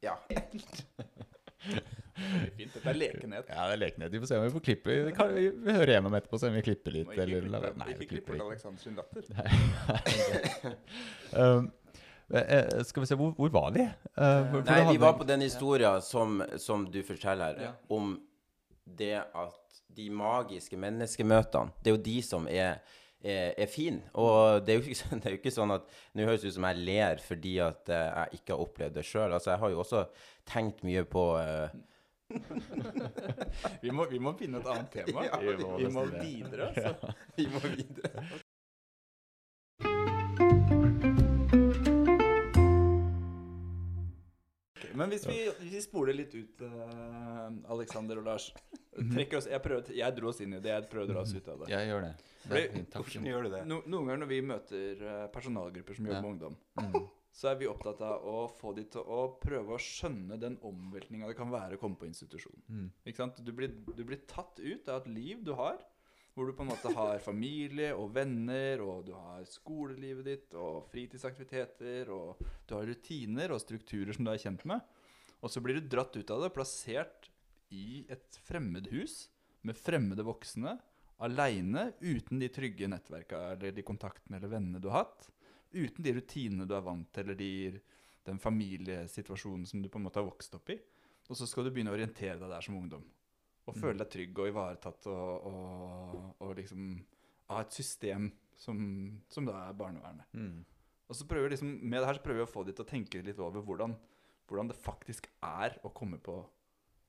[0.08, 0.18] Ja.
[2.18, 2.74] Fint.
[2.74, 3.50] Dette er lekenhet.
[3.52, 4.12] ja, det er lekenhet.
[4.14, 4.96] Vi får se om vi får klippe.
[5.08, 7.12] Vi, kan, vi, vi hører gjennom etterpå, se om vi klipper litt.
[7.12, 8.48] Ikke Eller, klippe, nei, ikke klipper klippe.
[8.48, 9.22] Alexander sin latter.
[11.38, 11.66] Um,
[12.32, 13.84] eh, skal vi se, hvor, hvor var vi?
[14.16, 17.72] Uh, Nei, vi var på den historien som, som du forteller Ja.
[17.92, 18.14] om
[18.98, 22.80] det at de magiske menneskemøtene, det er jo de som er
[23.24, 24.00] er, er fin.
[24.14, 26.58] Og det er, jo ikke, det er jo ikke sånn at Nå høres det ut
[26.60, 29.34] som jeg ler fordi at eh, jeg ikke har opplevd det sjøl.
[29.34, 30.04] Altså, jeg har jo også
[30.48, 31.78] tenkt mye på eh,
[33.82, 35.24] Vi må, vi må finne et annet tema.
[35.30, 37.14] Ja, vi må vi må videre, altså.
[37.38, 38.28] Vi må videre.
[44.78, 48.50] Ok, Men hvis vi, hvis vi spoler litt ut, uh, Alexander og Lars
[49.38, 50.74] oss, jeg, prøver, jeg dro oss inn i det.
[50.74, 51.70] Jeg prøver å dra oss ut av det.
[51.74, 52.14] Jeg gjør det.
[52.48, 53.62] det Fordi- gjør du det?
[53.70, 56.22] No, noen ganger når vi møter eh, personalgrupper som jobber Ja.
[56.22, 57.08] med ungdom, Mm.
[57.38, 61.28] Så er vi opptatt av å få de til å prøve å skjønne den omveltninga
[61.30, 62.58] det kan være å komme på institusjon.
[62.66, 62.88] Mm.
[63.46, 65.78] Du blir, du blir tatt ut av et liv du har,
[66.34, 70.90] hvor du på en måte har familie og venner, og du har skolelivet ditt og
[70.90, 74.82] fritidsaktiviteter, og du har rutiner og strukturer som du er kjent med.
[75.38, 77.30] Og så blir du dratt ut av det, plassert
[77.74, 79.28] i et fremmed hus
[79.66, 80.78] med fremmede voksne,
[81.22, 85.30] aleine, uten de trygge nettverka eller de kontaktene eller vennene du har hatt.
[85.74, 87.82] Uten de rutinene du er vant til, eller de,
[88.26, 90.78] den familiesituasjonen som du på en måte har vokst opp i.
[91.30, 93.04] Og så skal du begynne å orientere deg der som ungdom.
[93.68, 93.82] Og Mm.
[93.82, 97.06] føle deg trygg og ivaretatt og, og, og liksom
[97.50, 100.26] ha et system som, som da er barnevernet.
[100.34, 100.62] Mm.
[101.10, 102.88] Og så prøver liksom, Med det her så prøver vi å få de til å
[102.90, 103.96] tenke litt over hvordan,
[104.48, 106.40] hvordan det faktisk er å komme på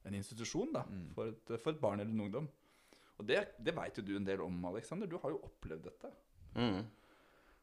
[0.04, 1.08] en institusjon da, Mm.
[1.14, 2.48] for, et, for et barn eller en ungdom.
[3.18, 5.06] Og det, det veit jo du en del om, Alexander.
[5.10, 6.10] Du har jo opplevd dette.
[6.54, 6.84] Mm.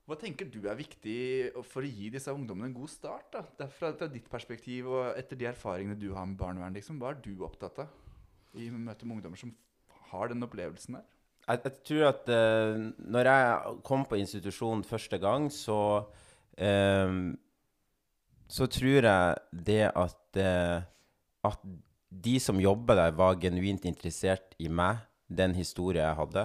[0.05, 1.19] Hva tenker du er viktig
[1.65, 3.31] for å gi disse ungdommene en god start?
[3.33, 3.67] da?
[3.73, 7.23] Fra, fra ditt perspektiv og etter de erfaringene du har med barnevern, liksom, hva er
[7.25, 7.89] du opptatt av
[8.61, 9.55] i møte med ungdommer som
[10.11, 11.07] har den opplevelsen der?
[11.45, 15.79] Jeg, jeg tror at uh, når jeg kom på institusjon første gang, så
[16.57, 17.17] eh,
[18.47, 20.85] Så tror jeg det at uh,
[21.45, 21.65] At
[22.09, 26.43] de som jobber der, var genuint interessert i meg, den historien jeg hadde.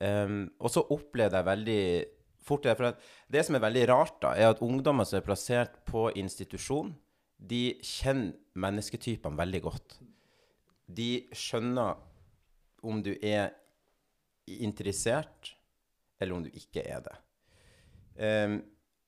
[0.00, 1.82] Um, og så opplevde jeg veldig
[2.46, 2.76] fort det.
[2.78, 2.94] For
[3.32, 6.94] det som er veldig rart, da, er at ungdommer som er plassert på institusjon,
[7.38, 9.98] de kjenner mennesketypene veldig godt.
[10.86, 11.98] De skjønner
[12.84, 13.54] om du er
[14.46, 15.54] interessert,
[16.20, 17.16] eller om du ikke er det.
[18.14, 18.60] Um,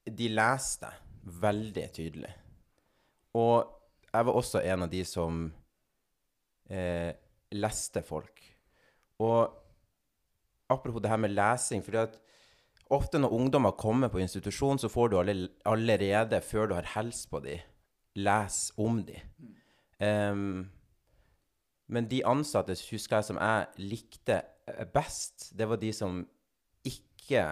[0.07, 2.33] de leser deg veldig tydelig.
[3.37, 3.66] Og
[4.12, 5.40] jeg var også en av de som
[6.70, 7.11] eh,
[7.53, 8.40] leste folk.
[9.22, 9.51] Og
[10.72, 12.16] apropos det her med lesing fordi at
[12.94, 17.40] Ofte når ungdommer kommer på institusjon, så får du allerede, før du har helst på
[17.42, 17.64] dem,
[18.14, 19.22] lese om dem.
[19.99, 20.68] Um,
[21.90, 26.20] men de ansatte husker jeg som jeg likte eh, best, det var de som
[26.87, 27.46] ikke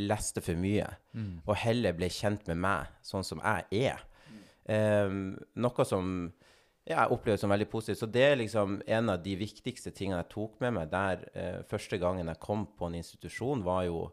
[0.00, 0.88] leste for mye,
[1.46, 4.02] og heller ble kjent med meg sånn som jeg er.
[4.64, 6.08] Um, noe som
[6.84, 8.00] ja, jeg opplever som veldig positivt.
[8.00, 11.60] Så det er liksom en av de viktigste tingene jeg tok med meg der uh,
[11.68, 14.08] første gangen jeg kom på en institusjon, var jo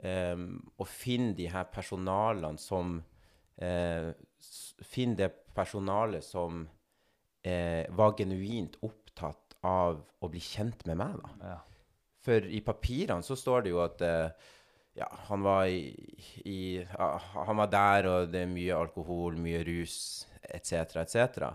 [0.00, 2.98] å finne de her personalene som
[3.60, 4.12] eh,
[4.80, 6.62] Finne det personalet som
[7.44, 11.50] eh, var genuint opptatt av å bli kjent med meg, da.
[11.50, 11.58] Ja.
[12.24, 14.48] For i papirene så står det jo at eh,
[14.96, 15.92] ja, han var i,
[16.48, 16.58] i
[17.46, 21.50] Han var der, og det er mye alkohol, mye rus, etc., etc.,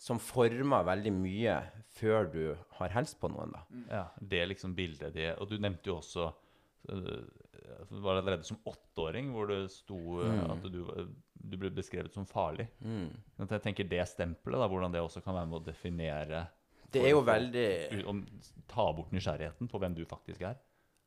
[0.00, 1.58] som former veldig mye
[2.00, 2.44] før du
[2.78, 3.62] har helst på noen, da.
[3.92, 5.34] Ja, det er liksom bildet det.
[5.36, 6.30] Og du nevnte jo også
[7.90, 10.50] var allerede som åtteåring hvor det sto øh, Mm.
[10.54, 10.80] at du,
[11.34, 12.68] du ble beskrevet som farlig.
[12.80, 13.10] Mm.
[13.48, 16.46] Jeg tenker det stempelet, da, hvordan det også kan være med å definere
[16.92, 18.24] Det er jo veldig om,
[18.68, 20.56] Ta bort nysgjerrigheten på hvem du faktisk er.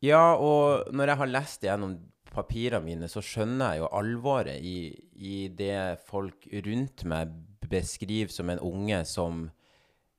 [0.03, 1.97] Ja, og når jeg har lest gjennom
[2.33, 4.77] papirene mine, så skjønner jeg jo alvoret i,
[5.15, 7.31] i det folk rundt meg
[7.69, 9.45] beskriver som en unge som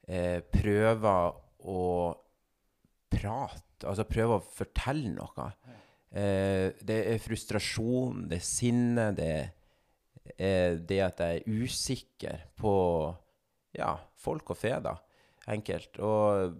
[0.09, 1.83] eh, prøver å
[3.13, 5.49] prate, altså prøver å fortelle noe.
[6.15, 9.31] Eh, det er frustrasjon, det er sinne, det
[10.39, 12.75] er det at jeg er usikker på
[13.77, 14.95] ja, folk og fe, da.
[15.53, 15.99] Enkelt.
[16.01, 16.55] Og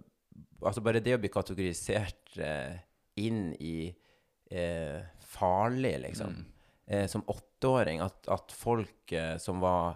[0.65, 2.75] altså bare det å bli kategorisert eh,
[3.23, 3.87] inn i
[4.51, 4.99] eh,
[5.35, 6.35] farlig, liksom.
[6.35, 6.51] Mm.
[6.85, 8.03] Eh, som åtteåring.
[8.05, 9.95] At, at folk eh, som var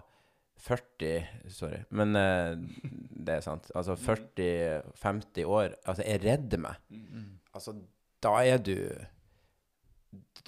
[0.60, 3.70] 40 Sorry, men eh, det er sant.
[3.76, 6.82] Altså 40-50 år altså er redd meg.
[6.92, 7.38] Mm.
[7.56, 7.76] Altså,
[8.20, 8.76] da er du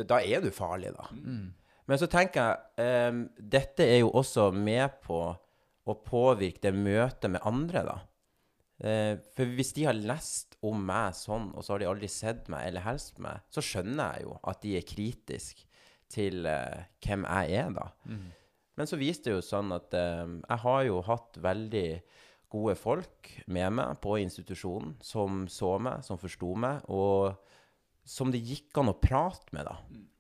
[0.03, 1.09] Da er du farlig, da.
[1.13, 1.51] Mm.
[1.91, 5.21] Men så tenker jeg um, Dette er jo også med på
[5.83, 7.99] å påvirke det møtet med andre, da.
[8.83, 12.49] Uh, for hvis de har lest om meg sånn, og så har de aldri sett
[12.53, 15.67] meg eller hilst meg, så skjønner jeg jo at de er kritiske
[16.13, 17.89] til uh, hvem jeg er, da.
[18.07, 18.31] Mm.
[18.79, 21.87] Men så viste det jo sånn at um, jeg har jo hatt veldig
[22.53, 27.33] gode folk med meg på institusjonen som så meg, som forsto meg, og
[28.09, 29.77] som det gikk an å prate med, da.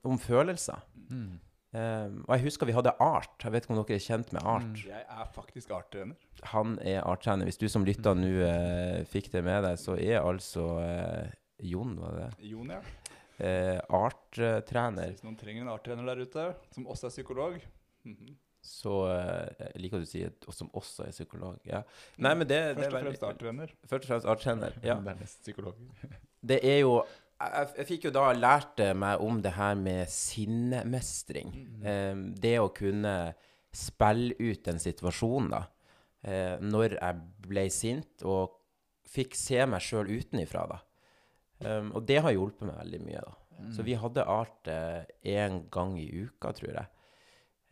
[0.07, 0.83] Om følelser.
[1.09, 1.41] Mm.
[1.73, 3.33] Um, og jeg husker vi hadde Art.
[3.41, 4.83] Jeg vet ikke om dere er kjent med Art.
[4.85, 6.19] Jeg er faktisk Art-trener.
[6.53, 7.49] Han er Art-trener.
[7.49, 11.33] Hvis du som lytter nå uh, fikk det med deg, så er altså uh,
[11.65, 12.51] Jon, var det det?
[12.53, 12.83] Jon, ja.
[13.41, 15.15] Uh, Art-trener.
[15.15, 17.61] Hvis noen trenger en Art-trener der ute, som også er psykolog
[18.09, 18.39] mhm.
[18.63, 21.57] Så eh, jeg liker at du sier og som også er psykolog.
[21.67, 21.81] Ja.
[22.23, 23.73] Nei, men det, Først og fremst arttrener.
[23.91, 24.77] Først og fremst Art-trener.
[24.87, 24.95] Ja.
[25.09, 25.81] Dernest psykolog.
[26.47, 27.01] Det er jo
[27.51, 31.53] jeg, jeg fikk jo da lært eh, meg om det her med sinnemestring.
[31.83, 33.17] Eh, det å kunne
[33.73, 35.63] spille ut en situasjon, da.
[36.23, 38.59] Eh, når jeg ble sint, og
[39.13, 40.81] fikk se meg sjøl utenifra, da.
[41.63, 43.37] Um, og det har hjulpet meg veldig mye, da.
[43.71, 46.89] Så vi hadde art én gang i uka, tror jeg.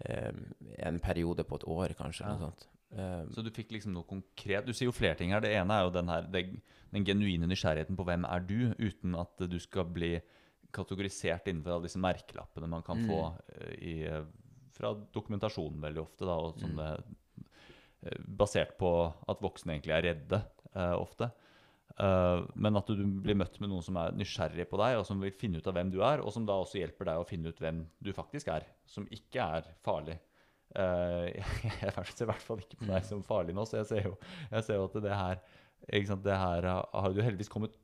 [0.04, 0.44] Um,
[0.78, 2.28] en periode på et år, kanskje.
[2.28, 2.36] Ja.
[2.36, 2.68] Noe sånt.
[2.90, 5.42] Um, Så du fikk liksom noe konkret Du sier jo flere ting her.
[5.44, 6.26] Det ene er jo den her
[6.90, 10.16] den genuine nysgjerrigheten på hvem er du, uten at du skal bli
[10.74, 13.20] kategorisert innenfor alle disse merkelappene man kan få
[13.54, 14.24] eh, i, eh,
[14.74, 18.90] fra dokumentasjonen veldig ofte, da, og eh, basert på
[19.28, 20.38] at voksne egentlig er redde
[20.72, 21.26] uh, ofte.
[22.00, 25.20] Uh, men at du blir møtt med noen som er nysgjerrig på deg, og som
[25.20, 27.52] vil finne ut av hvem du er, og som da også hjelper deg å finne
[27.52, 30.16] ut hvem du faktisk er, som ikke er farlig.
[30.78, 31.40] Eh,
[31.82, 34.14] jeg ser i hvert fall ikke på deg som farlig nå, så jeg ser jo,
[34.52, 35.42] jeg ser jo at det her,
[36.06, 37.74] sant, det her har du heldigvis kommet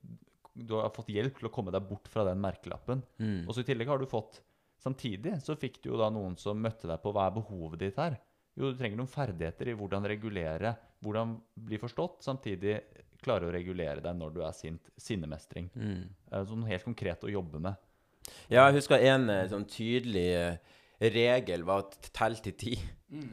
[0.57, 3.03] Du har fått hjelp til å komme deg bort fra den merkelappen.
[3.19, 3.41] mm.
[3.47, 4.41] Og så i tillegg har du fått
[4.77, 7.97] Samtidig så fikk du jo da noen som møtte deg på hva er behovet ditt
[7.97, 8.13] her.
[8.57, 11.33] Jo, du trenger noen ferdigheter i hvordan regulere, hvordan
[11.65, 12.77] bli forstått, samtidig
[13.21, 14.91] klare å regulere deg når du er sint.
[15.01, 15.69] Sinnemestring.
[15.73, 16.05] Mm.
[16.49, 17.77] Sånn helt konkret å jobbe med.
[18.51, 20.29] Ja, jeg husker en eh, sånn tydelig
[21.01, 22.75] regel var å t- telle til ti.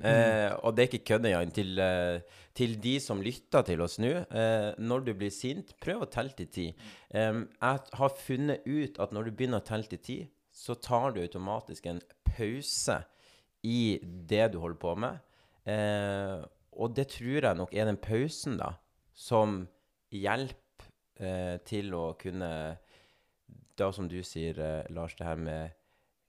[0.04, 1.52] Eh, og det er ikke kødd engang.
[1.56, 2.20] Til, eh,
[2.54, 4.12] til de som lytter til oss nå.
[4.30, 6.66] Eh, når du blir sint, prøv å telle til ti.
[7.10, 10.18] Eh, jeg har funnet ut at når du begynner å telle til ti,
[10.54, 13.00] så tar du automatisk en pause
[13.64, 15.18] i det du holder på med.
[15.66, 16.44] Eh,
[16.76, 18.74] og det tror jeg nok er den pausen, da,
[19.14, 19.62] som
[20.14, 22.50] hjelper eh, til å kunne
[23.74, 24.54] da som du sier,
[24.94, 25.72] Lars, det her med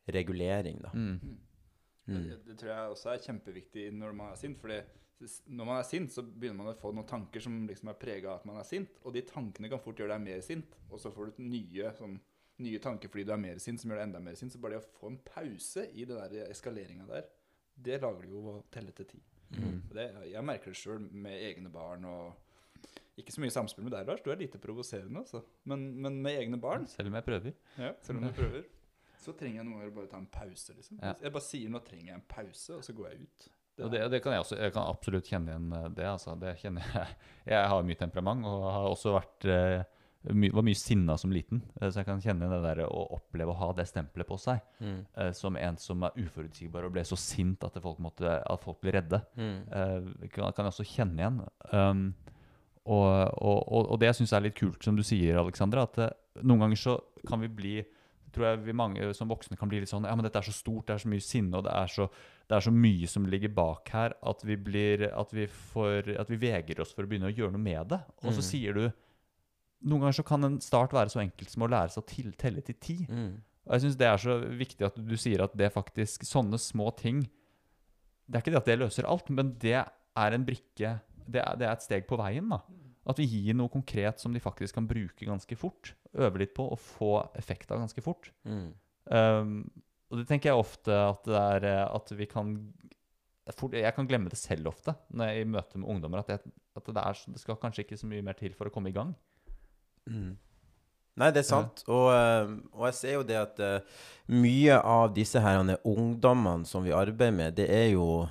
[0.07, 0.91] regulering, da.
[0.93, 1.37] Mm.
[2.05, 2.21] Mm.
[2.29, 4.59] Det, det tror jeg også er kjempeviktig når man er sint.
[4.61, 4.81] fordi
[5.47, 8.33] når man er sint, så begynner man å få noen tanker som liksom er prega
[8.33, 8.97] av at man er sint.
[9.07, 10.75] Og de tankene kan fort gjøre deg mer sint.
[10.91, 12.17] Og så får du nye, sånn,
[12.61, 14.53] nye tanker fordi du er mer sint, som gjør deg enda mer sint.
[14.53, 17.29] Så bare det å få en pause i den der eskaleringa der,
[17.87, 19.21] det lager du jo å telle til ti.
[19.55, 19.79] Mm.
[19.89, 22.41] Og Det, jeg merker det sjøl med egne barn og
[23.15, 24.21] Ikke så mye samspill med deg, Lars.
[24.25, 25.39] Du er lite provoserende, altså.
[25.71, 27.53] Men, men med egne barn, Selv om jeg prøver.
[27.79, 28.65] ja, selv om jeg prøver,
[29.21, 30.99] så trenger jeg noen ganger bare ta en pause, liksom.
[31.01, 31.13] Ja.
[31.21, 33.49] Jeg bare sier nå trenger jeg en pause, og så går jeg ut.
[33.85, 34.55] Og det, det kan jeg også.
[34.61, 36.05] Jeg kan absolutt kjenne igjen eh, det.
[36.07, 36.35] Altså.
[36.39, 37.15] Det kjenner jeg.
[37.51, 39.81] Jeg har mye temperament og har også vært eh,
[40.31, 41.59] my, var mye sinna som liten.
[41.81, 44.61] eh, Så jeg kan kjenne det der å oppleve å ha det stempelet på seg
[44.79, 45.01] Mm.
[45.35, 48.95] som en som er uforutsigbar og ble så sint at folk, måtte, at folk ble
[48.95, 49.19] redde.
[49.35, 49.59] Mm.
[49.67, 51.41] Eh, kan, kan jeg også kjenne igjen.
[51.75, 52.05] Um,
[52.85, 53.05] og,
[53.41, 55.99] og, og, og det jeg syns er litt kult, som du sier, Alexandra, at
[56.45, 56.95] noen ganger så
[57.27, 57.75] kan vi bli
[58.35, 60.53] tror jeg vi mange som voksne kan bli litt sånn Ja, men dette er så
[60.55, 62.09] stort, det er så mye sinne, og det er så,
[62.49, 66.29] det er så mye som ligger bak her, at vi blir At vi får At
[66.29, 68.01] vi vegrer oss for å begynne å gjøre noe med det.
[68.23, 68.47] Og så Mm.
[68.51, 68.85] sier du
[69.85, 72.31] Noen ganger så kan en start være så enkelt som å lære seg å til,
[72.39, 72.95] telle til ti.
[73.05, 73.41] Mm.
[73.67, 76.91] Og jeg syns det er så viktig at du sier at det faktisk Sånne små
[76.97, 77.23] ting
[78.25, 81.55] Det er ikke det at det løser alt, men det er en brikke Det er,
[81.57, 82.49] det er et steg på veien.
[82.49, 82.59] da
[83.05, 85.93] At vi gir noe konkret som de faktisk kan bruke ganske fort.
[86.15, 88.31] Øve litt på og få effekt av ganske fort.
[88.47, 88.69] Mm.
[89.11, 89.57] Um,
[90.11, 92.55] og det tenker jeg ofte at det er eh, at vi kan
[93.53, 96.23] fort, Jeg kan glemme det selv ofte når jeg er i møte med ungdommer.
[96.23, 98.73] At, jeg, at det, er, det skal kanskje ikke så mye mer til for å
[98.73, 99.13] komme i gang.
[100.09, 100.35] Mm.
[101.15, 101.83] Nei, det er sant.
[101.87, 103.99] Og, eh, og jeg ser jo det at eh,
[104.35, 108.25] mye av disse her ungdommene som vi arbeider med, det er jo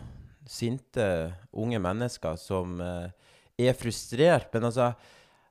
[0.44, 1.06] sinte
[1.56, 3.08] unge mennesker som eh,
[3.64, 4.50] er frustrert.
[4.52, 4.92] Men altså,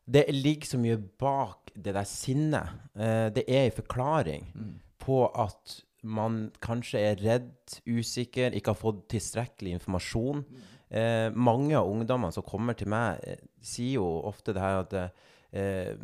[0.05, 2.75] det ligger så mye bak det der sinnet.
[2.95, 4.49] Eh, det er en forklaring
[5.03, 10.43] på at man kanskje er redd, usikker, ikke har fått tilstrekkelig informasjon.
[10.93, 14.93] Eh, mange av ungdommene som kommer til meg, eh, sier jo ofte det her at
[14.99, 15.95] eh,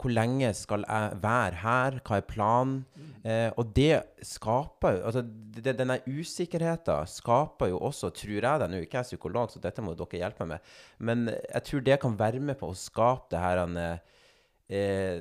[0.00, 1.98] Hvor lenge skal jeg være her?
[2.06, 2.78] Hva er planen?
[3.20, 8.68] Eh, og det skaper jo altså, det, Denne usikkerheten skaper jo også, tror jeg det
[8.70, 10.70] Nå er ikke jeg psykolog, så dette må dere hjelpe meg med.
[11.10, 15.20] Men jeg tror det kan være med på å skape det her eh,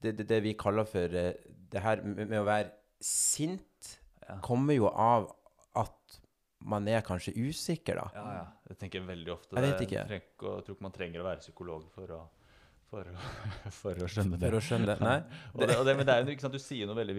[0.00, 1.34] det, det, det vi kaller for eh,
[1.70, 2.72] det her med, å være
[3.04, 3.94] sint,
[4.44, 5.28] kommer jo av
[5.78, 6.20] at
[6.70, 8.08] man er kanskje usikker, da.
[8.14, 8.42] Ja, ja.
[8.70, 10.02] Jeg tenker veldig ofte Jeg vet ikke.
[10.08, 12.20] Jeg tror ikke man trenger å være psykolog for å,
[12.90, 13.14] for å,
[13.80, 14.48] for å skjønne det.
[14.50, 14.96] For å skjønne det.
[15.04, 15.16] Nei.
[15.54, 17.16] Og det, og det, men det er jo, ikke sant, Du sier noe veldig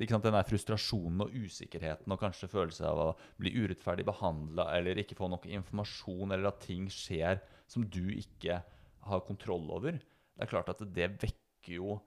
[0.00, 3.08] ikke sant, Den der frustrasjonen og usikkerheten og kanskje følelse av å
[3.40, 8.62] bli urettferdig behandla eller ikke få nok informasjon, eller at ting skjer som du ikke
[9.10, 9.98] har kontroll over.
[10.00, 11.98] Det er klart at det vekker jo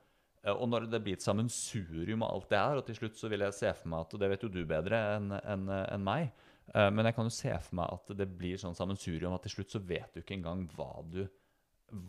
[0.44, 3.30] eh, Og når det blir et sammensurium av alt det her, og til slutt så
[3.32, 6.04] vil jeg se for meg at Og det vet jo du bedre enn en, en
[6.04, 6.34] meg.
[6.74, 9.60] eh, Men jeg kan jo se for meg at det blir sånn sammensurium at til
[9.60, 11.24] slutt så vet du ikke engang hva du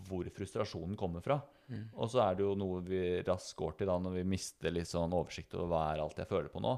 [0.09, 1.39] hvor frustrasjonen kommer fra.
[1.97, 4.91] Og så er det jo noe vi raskt går til da når vi mister litt
[4.91, 6.75] sånn oversikt over hva er alt jeg føler på nå.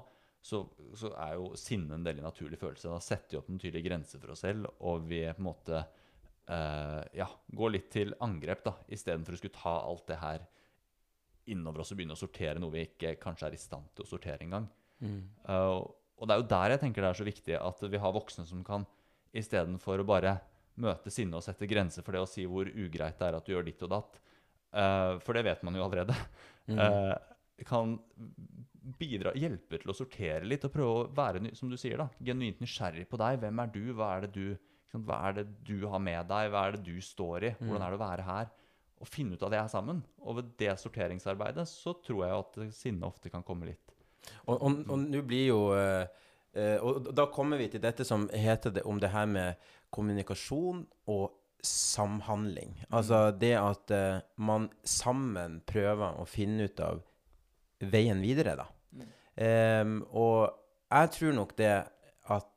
[0.47, 0.61] Så,
[0.95, 2.93] så er jo sinne en veldig naturlig følelse.
[2.93, 5.81] Da setter vi opp en tydelig grense for oss selv, og vi på en måte
[5.81, 7.27] eh, ja,
[7.59, 10.47] går litt til angrep da, istedenfor å skulle ta alt det her
[11.51, 14.11] innover oss og begynne å sortere noe vi ikke kanskje er i stand til å
[14.11, 14.69] sortere engang.
[15.47, 15.83] Uh,
[16.17, 18.47] og det er jo der jeg tenker det er så viktig at vi har voksne
[18.49, 18.87] som kan
[19.37, 20.39] istedenfor å bare
[20.83, 23.55] møte sinne og sette grenser for det å si hvor ugreit det er at du
[23.55, 24.21] gjør ditt og datt,
[24.77, 26.17] uh, for det vet man jo allerede,
[26.77, 27.15] uh,
[27.67, 27.97] kan
[28.99, 32.61] bidra, hjelpe til å sortere litt og prøve å være som du sier da, genuint
[32.63, 33.41] nysgjerrig på deg.
[33.43, 33.83] Hvem er du?
[33.97, 34.45] Hva er det du,
[34.87, 36.53] liksom, hva er det du har med deg?
[36.53, 37.53] Hva er det du står i?
[37.63, 38.53] Hvordan er det å være her?
[39.03, 40.05] Og finne ut av det her sammen.
[40.23, 43.97] Og ved det sorteringsarbeidet så tror jeg at sinne ofte kan komme litt.
[44.47, 46.07] Og, og, og nå blir jo uh,
[46.83, 51.27] Og da kommer vi til dette som heter det om det her med kommunikasjon og
[51.67, 52.77] samhandling.
[52.95, 57.03] Altså det at eh, man sammen prøver å finne ut av
[57.81, 58.71] veien videre, da.
[59.37, 60.47] Um, og
[60.89, 61.75] jeg tror nok det
[62.33, 62.53] at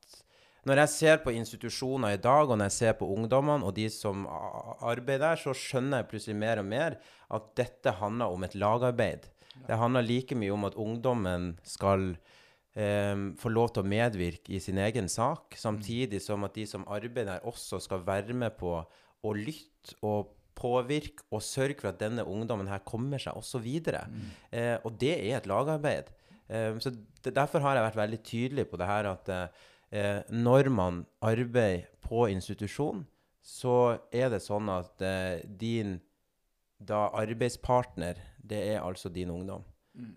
[0.67, 3.87] når jeg ser på institusjoner i dag, og når jeg ser på ungdommene og de
[3.91, 6.97] som arbeider der, så skjønner jeg plutselig mer og mer
[7.35, 9.27] at dette handler om et lagarbeid.
[9.67, 12.13] Det handler like mye om at ungdommen skal
[12.79, 16.87] em, får lov til å medvirke i sin egen sak, samtidig som at de som
[16.87, 22.01] arbeider der, også skal være med på å lytte og påvirke og sørge for at
[22.01, 24.05] denne ungdommen her kommer seg også videre.
[24.51, 26.11] Eh, og det er et lagarbeid.
[26.49, 31.05] Eh, så Derfor har jeg vært veldig tydelig på det her at eh, når man
[31.21, 33.05] arbeider på institusjon,
[33.43, 35.97] så er det sånn at eh, din
[36.79, 39.65] da arbeidspartner, det er altså din ungdom.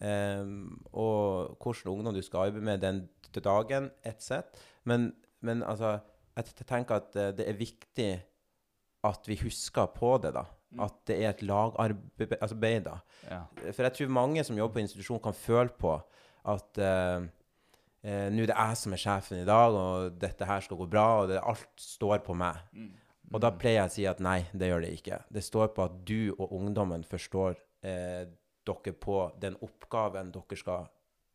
[0.00, 0.52] Eh,
[0.92, 3.02] og hvilken ungdom du skal arbeide med den
[3.40, 4.60] dagen, ett sett.
[4.84, 5.98] Men, men altså,
[6.36, 8.10] jeg tenker at eh, det er viktig
[9.02, 10.46] at vi husker på det, da.
[10.80, 12.96] At det er et lagarbeid, altså da.
[13.28, 13.42] Ja.
[13.72, 15.96] For jeg tror mange som jobber på institusjon, kan føle på
[16.48, 17.26] at eh,
[18.02, 20.86] eh, nå er det jeg som er sjefen i dag, og dette her skal gå
[20.90, 22.62] bra, og det, alt står på meg.
[23.32, 25.18] Og da pleier jeg å si at nei, det gjør det ikke.
[25.32, 28.24] Det står på at du og ungdommen forstår eh,
[28.68, 30.87] dere på den oppgaven dere skal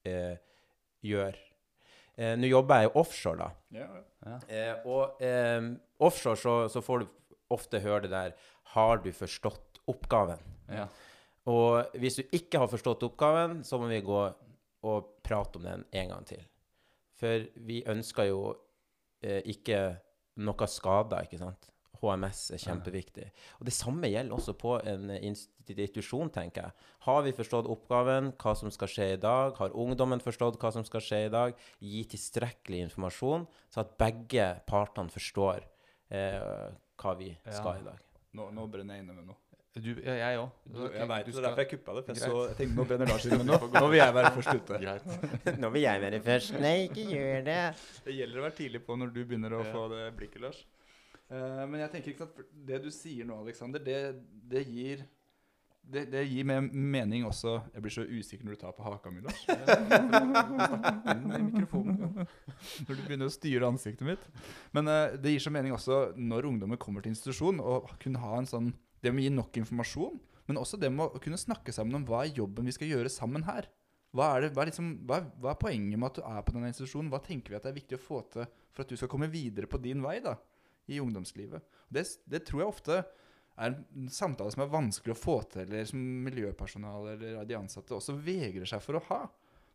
[0.08, 0.38] eh,
[1.06, 1.38] gjøre.
[2.18, 3.78] Eh, Nå jobber jeg jo offshore, da.
[3.78, 3.90] Ja,
[4.26, 4.40] ja.
[4.48, 5.70] Eh, og eh,
[6.04, 7.08] offshore så, så får du
[7.54, 8.34] ofte høre det der
[8.74, 10.42] Har du forstått oppgaven?
[10.68, 10.88] Ja.
[11.48, 14.20] Og hvis du ikke har forstått oppgaven, så må vi gå
[14.88, 16.44] og prate om den en gang til.
[17.18, 18.42] For vi ønsker jo
[19.24, 19.80] eh, ikke
[20.44, 21.70] noe skader, ikke sant?
[22.01, 23.27] HMS er kjempeviktig.
[23.60, 26.71] Og det samme gjelder også på en institusjon, tenker jeg.
[27.07, 29.55] Har vi forstått oppgaven, hva som skal skje i dag?
[29.60, 31.57] Har ungdommen forstått hva som skal skje i dag?
[31.83, 35.65] Gi tilstrekkelig informasjon, så at begge partene forstår
[36.12, 36.69] eh,
[37.01, 37.81] hva vi skal Ja.
[37.81, 37.99] i dag.
[38.38, 39.38] Nå, nå brenner jeg inne med noe.
[39.77, 40.49] Du, ja, jeg òg.
[40.73, 42.01] Jeg vet, det er derfor jeg kuppa det.
[42.07, 43.67] For jeg, så, jeg tenkte nå brenner Lars inne men noe.
[43.75, 44.79] Nå vil jeg være først ute.
[44.81, 45.03] Greit.
[45.62, 46.55] Nå vil jeg være først.
[46.63, 47.57] Nei, ikke gjør det.
[48.07, 49.73] Det gjelder å være tidlig på når du begynner å Ja.
[49.75, 50.63] få det blikket, Lars.
[51.28, 54.00] Eh, men jeg tenker ikke at det du sier nå, Aleksander, det,
[54.48, 55.04] det gir
[55.88, 59.12] det, det gir meg mening også Jeg blir så usikker når du tar på haka
[59.12, 59.40] mi, Lars.
[62.88, 64.23] Når du begynner å styre ansiktet mitt.
[64.75, 68.34] Men eh, det gir så mening også når ungdommer kommer til institusjon, og kunne ha
[68.40, 68.73] en sånn
[69.04, 70.15] Det med å gi nok informasjon,
[70.50, 73.12] men også det med å kunne snakke sammen om hva er jobben vi skal gjøre
[73.13, 73.67] sammen her.
[74.15, 76.42] Hva er, det, hva, er liksom, hva, er, hva er poenget med at du er
[76.44, 77.12] på denne institusjonen?
[77.13, 79.30] Hva tenker vi at det er viktig å få til for at du skal komme
[79.30, 80.34] videre på din vei da,
[80.88, 81.62] i ungdomslivet?
[81.92, 82.98] Det, det tror jeg ofte
[83.58, 87.96] er en samtale som er vanskelig å få til, eller som miljøpersonale eller de ansatte
[87.98, 89.21] også vegrer seg for å ha.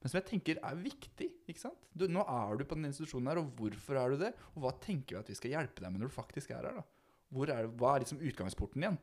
[0.02, 1.28] men som jeg tenker er viktig.
[1.50, 1.78] ikke sant?
[1.94, 4.32] Du, nå er du på den institusjonen her, og hvorfor er du det?
[4.56, 6.80] Og hva tenker vi at vi skal hjelpe deg med når du faktisk er her?
[6.80, 6.84] da?
[7.32, 8.98] Hvor er, hva er liksom utgangsporten igjen?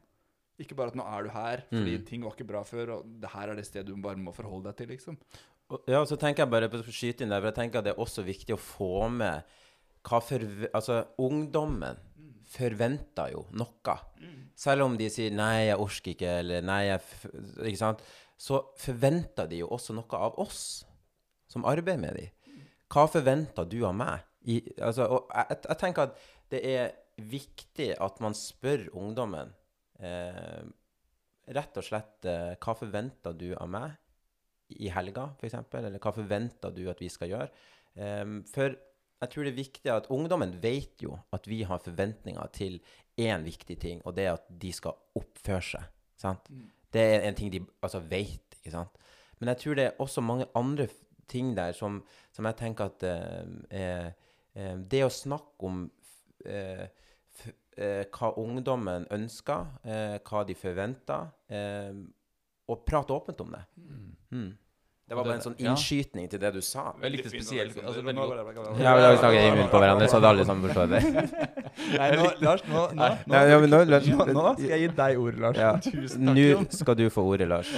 [0.59, 2.05] Ikke bare at nå er du her fordi Mm.
[2.05, 4.67] ting var ikke bra før, og det her er det stedet du bare må forholde
[4.67, 5.17] deg til, liksom.
[5.71, 7.83] Og- Ja, så tenker jeg bare på å skyte inn der, for jeg tenker at
[7.85, 9.43] det er også viktig å få med
[10.05, 11.99] hva for, Altså, ungdommen
[12.49, 13.97] forventer jo noe.
[14.57, 17.01] Selv om de sier 'nei, jeg orker ikke', eller 'nei, jeg
[17.65, 18.01] Ikke sant?
[18.37, 20.85] Så forventer de jo også noe av oss
[21.47, 22.29] som arbeider med dem.
[22.89, 24.25] Hva forventer du av meg?
[24.41, 26.19] I, altså, og jeg, jeg tenker at
[26.49, 29.51] det er viktig at man spør ungdommen
[29.99, 30.63] eh,
[31.53, 33.97] rett og slett eh, Hva forventer du av meg
[34.79, 35.57] i helga, f.eks.?
[35.73, 37.49] Eller hva forventer du at vi skal gjøre?
[37.99, 38.77] Eh, for
[39.19, 42.79] jeg tror det er viktig at ungdommen vet jo at vi har forventninger til
[43.19, 45.87] én viktig ting, og det er at de skal oppføre seg.
[46.19, 46.47] Sant?
[46.93, 48.95] Det er en ting de altså vet, ikke sant?
[49.39, 50.87] Men jeg tror det er også mange andre
[51.29, 52.01] ting der som,
[52.35, 54.07] som jeg tenker at eh, er,
[54.55, 55.83] eh, Det å snakke om
[56.45, 56.87] eh,
[57.35, 57.45] f
[57.77, 62.01] eh, hva ungdommen ønsker, eh, hva de forventer, eh,
[62.69, 63.61] og prate åpent om det.
[64.31, 64.49] Mm.
[65.09, 65.71] Det var bare en sånn ja.
[65.71, 66.83] innskytning til det du sa.
[67.01, 68.67] Jeg likte spesielt altså, veldig godt.
[68.77, 70.99] Ja, vi har snakket i munnen på hverandre, så hadde alle sammen forstått det.
[71.99, 73.99] Nei, nå, Lars, nå, nå, nå, Nei, ja, men nå- nå,
[74.35, 75.57] nå skal jeg gi deg ordet, Lars.
[75.63, 75.71] Ja.
[75.87, 77.71] Tusen takk, Nå skal du få ordet, Lars.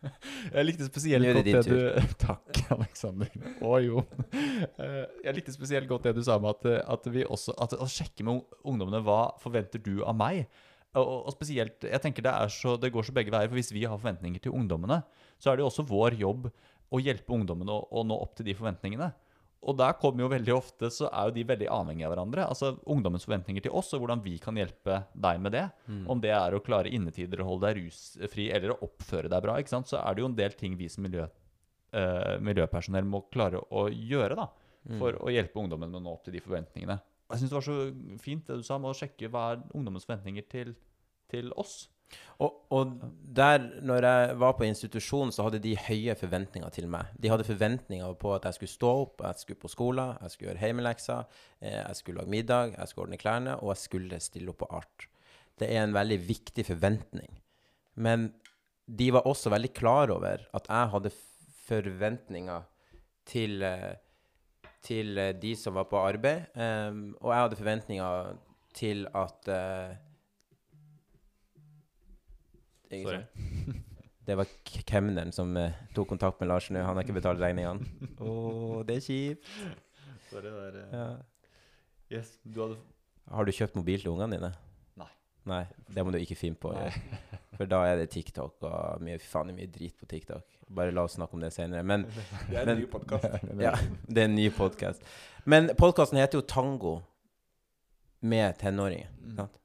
[0.56, 3.34] Jeg likte spesielt godt det du Takk, Aleksander.
[3.66, 4.06] Å Jon.
[4.36, 7.74] Eh, Jeg likte spesielt godt det du sa om at, eh, at vi også At
[7.74, 10.46] å sjekke med ungdommene hva forventer du av meg?
[10.94, 13.50] Og, og- og spesielt Jeg tenker det er så Det går så begge veier.
[13.50, 15.02] For hvis vi har forventninger til ungdommene,
[15.42, 16.46] så er det jo også vår jobb
[16.90, 19.12] å hjelpe ungdommene å, å nå opp til de forventningene.
[19.66, 22.44] Og der kommer jo veldig ofte så er jo de veldig avhengige av hverandre.
[22.46, 25.64] Altså ungdommens forventninger til oss, og hvordan vi kan hjelpe deg med det.
[26.12, 29.56] Om det er å klare innetider å holde deg rusfri, eller å oppføre deg bra,
[29.58, 29.90] ikke sant?
[29.90, 31.26] så er det jo en del ting vi som miljø,
[31.96, 34.46] eh, miljøpersonell må klare å gjøre da,
[35.00, 37.00] for å hjelpe ungdommen med å nå opp til de forventningene.
[37.26, 37.78] Jeg syns det var så
[38.22, 40.76] fint det du sa med å sjekke hva er ungdommens forventninger til,
[41.32, 41.88] til oss.
[42.44, 42.92] Og, og
[43.36, 47.08] der, når jeg var på institusjon, så hadde de høye forventninger til meg.
[47.16, 50.50] De hadde forventninger på at jeg skulle stå opp, jeg skulle på skolen, jeg skulle
[50.50, 54.52] gjøre hjemmelekser, eh, jeg skulle lage middag, jeg skulle ordne klærne, og jeg skulle stille
[54.52, 55.08] opp på art.
[55.56, 57.40] Det er en veldig viktig forventning.
[57.96, 58.30] Men
[58.86, 61.16] de var også veldig klar over at jeg hadde
[61.66, 62.66] forventninger
[63.26, 63.94] til, eh,
[64.84, 66.92] til de som var på arbeid, eh,
[67.22, 68.36] og jeg hadde forventninger
[68.76, 69.48] til at
[72.90, 73.22] Sorry.
[74.26, 74.48] Det var
[74.90, 76.80] kemneren som eh, tok kontakt med Lars nå.
[76.82, 77.86] Han har ikke betalt regningene.
[78.26, 79.50] Å, det er kjipt.
[80.32, 81.04] Sorry, det er, Ja.
[82.10, 82.76] Yes, du hadde
[83.30, 84.50] Har du kjøpt mobil til ungene dine?
[84.98, 85.06] Nei.
[85.46, 85.60] Nei,
[85.94, 86.72] det må du ikke finne på.
[86.74, 87.20] å gjøre.
[87.56, 90.58] For da er det TikTok og mye, faen, det er mye drit på TikTok.
[90.74, 91.82] Bare la oss snakke om det senere.
[91.86, 93.46] Men Det er Men- en ny podkast.
[93.62, 93.72] ja,
[94.10, 95.06] det er en ny podkast.
[95.46, 96.96] Men podkasten heter jo Tango
[98.26, 99.06] med tenåringer.
[99.38, 99.58] Sant?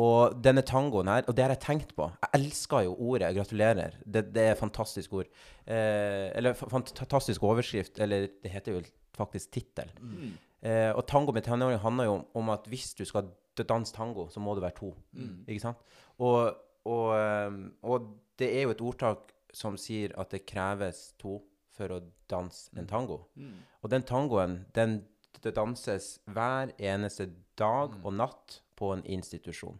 [0.00, 3.98] Og denne tangoen her, og det har jeg tenkt på Jeg elsker jo ordet 'gratulerer'.
[4.04, 5.26] Det, det er et fantastisk ord.
[5.66, 8.82] Eh, eller fantastisk overskrift, eller det heter jo
[9.16, 9.90] faktisk tittel.
[10.00, 10.32] Mm.
[10.62, 13.28] Eh, og tango med tenåring handler jo om, om at hvis du skal
[13.68, 14.94] danse tango, så må du være to.
[15.12, 15.44] Mm.
[15.48, 15.76] Ikke sant?
[16.18, 19.18] Og, og, ehm, og det er jo et ordtak
[19.52, 21.42] som sier at det kreves to
[21.76, 23.18] for å danse en tango.
[23.34, 23.58] Mm.
[23.82, 25.02] Og den tangoen, den
[25.44, 29.78] det danses hver eneste dag og natt på en institusjon.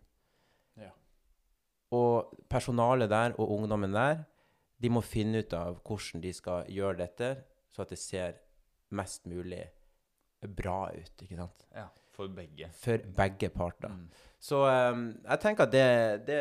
[1.96, 4.22] Og personalet der og ungdommen der,
[4.80, 7.30] de må finne ut av hvordan de skal gjøre dette,
[7.74, 8.38] så at det ser
[8.96, 9.62] mest mulig
[10.56, 11.66] bra ut, ikke sant?
[11.76, 12.70] Ja, for begge.
[12.80, 13.92] For begge parter.
[13.92, 14.06] Mm.
[14.40, 15.84] Så um, jeg tenker at det,
[16.26, 16.40] det,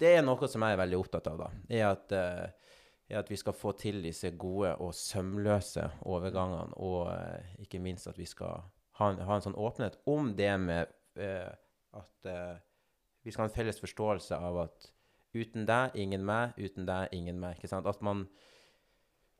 [0.00, 1.48] det er noe som jeg er veldig opptatt av, da.
[1.72, 2.76] Er at, uh,
[3.08, 8.10] er at vi skal få til disse gode og sømløse overgangene, og uh, ikke minst
[8.10, 8.66] at vi skal
[9.00, 11.50] ha en, ha en sånn åpenhet om det med uh,
[11.94, 12.34] at
[13.24, 14.90] vi skal ha en felles forståelse av at
[15.34, 17.58] uten deg, ingen meg, uten deg, ingen meg.
[17.58, 17.88] ikke sant?
[17.90, 18.26] At man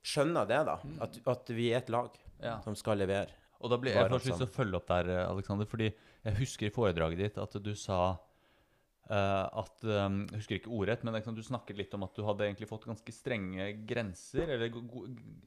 [0.04, 0.78] skjønner det, da.
[1.04, 2.12] At, at vi er et lag
[2.42, 2.58] Ja.
[2.64, 3.30] som skal levere.
[3.62, 5.92] Og da blir jeg først lyst til å følge opp der, eh, Alexander, fordi
[6.24, 8.16] jeg husker i foredraget ditt at du sa
[9.04, 12.22] Uh, at um, Jeg husker ikke ordrett, men liksom, du snakket litt om at du
[12.24, 15.02] hadde egentlig fått ganske strenge grenser, eller go go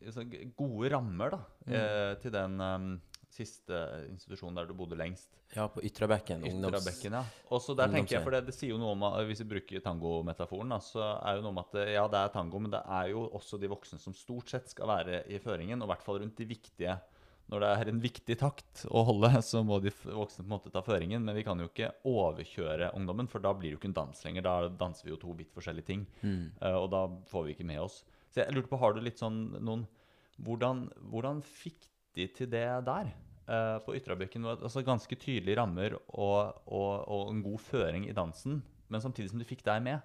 [0.06, 0.26] altså,
[0.60, 2.92] gode rammer, da, eh, til den um,
[3.34, 3.78] siste
[4.10, 5.30] institusjonen der du bodde lengst.
[5.56, 6.42] Ja, på Ytrabekken.
[6.48, 7.24] Ytterbekken, ja.
[7.52, 9.84] Og så der tenker jeg, for det, det sier jo noe om Hvis vi bruker
[9.84, 13.12] tangometaforen, da, så er jo noe om at ja, det er tango, men det er
[13.14, 16.20] jo også de voksne som stort sett skal være i føringen, og i hvert fall
[16.24, 16.98] rundt de viktige
[17.48, 20.72] Når det er en viktig takt å holde, så må de voksne på en måte
[20.74, 21.24] ta føringen.
[21.24, 24.24] Men vi kan jo ikke overkjøre ungdommen, for da blir det jo ikke en dans
[24.26, 24.44] lenger.
[24.44, 26.52] Da danser vi jo to vidt forskjellige ting, Mm.
[26.62, 28.02] eh, og da får vi ikke med oss.
[28.34, 29.88] Så jeg lurte på, har du litt sånn noen
[30.38, 31.88] Hvordan, hvordan fikk
[32.18, 33.14] de til det der?
[33.48, 38.60] Uh, på Ytterøybekken altså ganske tydelige rammer og, og, og en god føring i dansen,
[38.92, 40.04] men samtidig som du fikk deg med.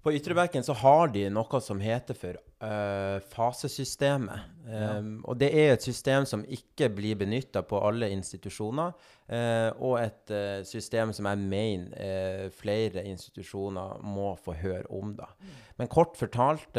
[0.00, 4.52] På Ytrebekken så har de noe som heter for uh, fasesystemet.
[4.70, 8.94] Um, Og det er et system som ikke blir benytta på alle institusjoner,
[9.28, 10.32] uh, og et
[10.64, 15.12] system som jeg mener flere institusjoner må få høre om.
[15.18, 15.28] da.
[15.76, 16.78] Men kort fortalt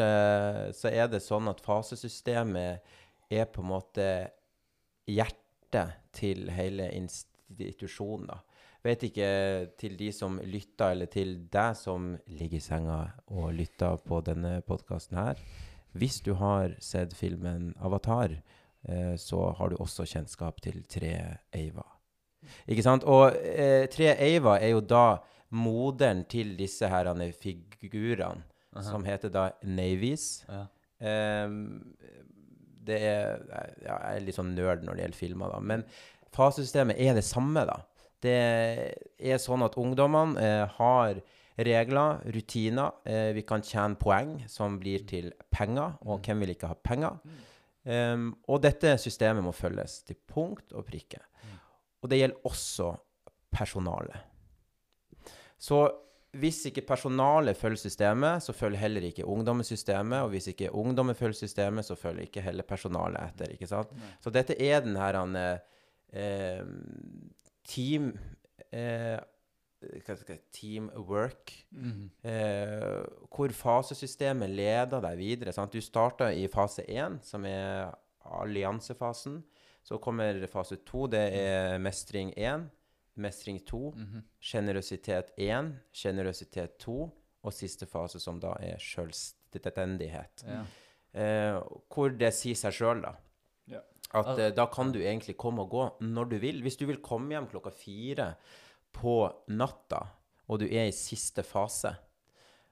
[0.74, 2.96] så er det sånn at fasesystemet
[3.30, 4.08] er på en måte
[5.08, 8.28] hjertet til hele institusjonen.
[8.28, 8.38] da.
[8.86, 9.30] Vet ikke
[9.80, 14.60] til de som lytter, eller til deg som ligger i senga og lytter på denne
[14.66, 15.42] podkasten her.
[15.98, 18.38] Hvis du har sett filmen 'Avatar',
[18.88, 21.86] eh, så har du også kjennskap til Tre Eiva.
[22.68, 23.04] Ikke sant?
[23.04, 25.18] Og eh, Tre Eiva er jo da
[25.50, 28.42] moderen til disse her figurene,
[28.82, 30.46] som heter da Navies.
[30.48, 30.66] Ja.
[31.44, 31.94] Um,
[32.86, 33.42] det er
[33.82, 35.58] ja, Jeg er litt sånn nerd når det gjelder filmer, da.
[35.72, 35.84] Men
[36.34, 37.80] fasesystemet er det samme, da.
[38.22, 38.38] Det
[39.18, 41.20] er sånn at ungdommene eh, har
[41.58, 42.98] regler, rutiner.
[43.06, 47.18] Eh, vi kan tjene poeng som blir til penger, og hvem vil ikke ha penger?
[47.88, 51.22] Um, og dette systemet må følges til punkt og prikke.
[52.02, 52.90] Og det gjelder også
[53.54, 54.18] personalet.
[55.58, 55.86] Så
[56.36, 60.20] hvis ikke personalet følger systemet, så følger heller ikke ungdommen systemet.
[60.22, 63.52] Og hvis ikke ungdommen følger systemet, så følger ikke heller personalet etter.
[63.54, 63.88] ikke sant?
[64.20, 65.16] Så dette er den her
[66.12, 66.64] eh,
[67.68, 68.12] team
[68.72, 69.16] eh,
[69.78, 71.52] hva skal jeg, Teamwork.
[72.26, 75.52] eh, hvor fasesystemet leder deg videre.
[75.54, 75.72] Sant?
[75.72, 79.42] Du starter i fase én, som er alliansefasen.
[79.82, 82.66] Så kommer fase to, det er mestring én.
[83.18, 83.80] Mestring 2,
[84.40, 85.72] Sjenerøsitet én.
[85.92, 86.98] Sjenerøsitet 2,
[87.46, 90.42] Og siste fase, som da er selvstendighet.
[90.44, 90.62] Ja.
[91.14, 91.58] Eh,
[91.88, 93.14] hvor det sier seg sjøl, da.
[93.70, 93.80] Ja.
[94.18, 96.60] At eh, da kan du egentlig komme og gå når du vil.
[96.64, 98.32] Hvis du vil komme hjem klokka fire
[98.96, 99.20] på
[99.54, 100.02] natta,
[100.48, 101.94] og du er i siste fase,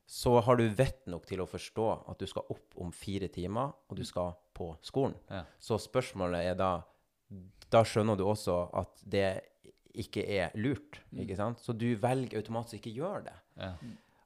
[0.07, 3.72] så har du vett nok til å forstå at du skal opp om fire timer,
[3.90, 5.16] og du skal på skolen.
[5.30, 5.42] Ja.
[5.59, 6.74] Så spørsmålet er da
[7.66, 9.40] Da skjønner du også at det
[10.03, 11.62] ikke er lurt, ikke sant?
[11.64, 13.36] Så du velger automatisk ikke gjøre det.
[13.62, 13.72] Ja.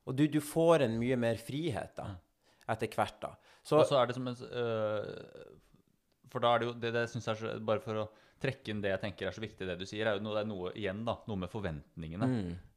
[0.08, 2.08] Og du, du får en mye mer frihet da,
[2.72, 3.34] etter hvert da.
[3.62, 5.50] Så, Og så er det som en øh,
[6.32, 8.04] For da er det jo Det, det synes jeg er så, Bare for å
[8.40, 10.40] trekke inn det jeg tenker er så viktig, det du sier, er jo noe, det
[10.46, 11.18] er noe igjen, da.
[11.28, 12.28] Noe med forventningene.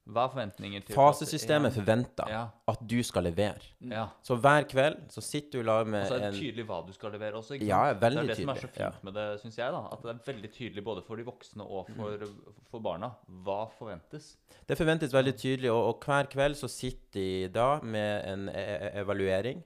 [0.04, 2.42] Hva er forventninger til fasesystemet fase forventer Ja.
[2.68, 3.62] at du skal levere.
[3.80, 4.10] Ja.
[4.22, 6.92] Så hver kveld så sitter du i lag Og så er det tydelig hva du
[6.92, 7.56] skal levere også.
[7.56, 8.28] Ikke Ja, veldig tydelig.
[8.28, 8.90] Det er det som er så fint ja.
[9.08, 9.72] med det, syns jeg.
[9.72, 12.28] da At det er veldig tydelig både for de voksne og for,
[12.72, 13.14] for barna
[13.48, 14.36] hva forventes.
[14.68, 18.64] Det forventes veldig tydelig, og, og hver kveld så sitter de da med en e
[18.76, 19.64] e evaluering.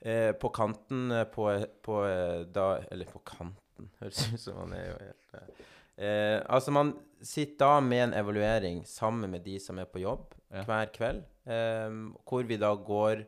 [0.00, 1.50] eh, på kanten eh, på,
[1.82, 5.64] på eh, da Eller på kanten, høres ut som man er jo helt
[5.98, 10.34] eh, Altså, man sitter da med en evaluering sammen med de som er på jobb,
[10.52, 10.62] Ja.
[10.64, 11.90] hver kveld, eh,
[12.28, 13.24] hvor vi da går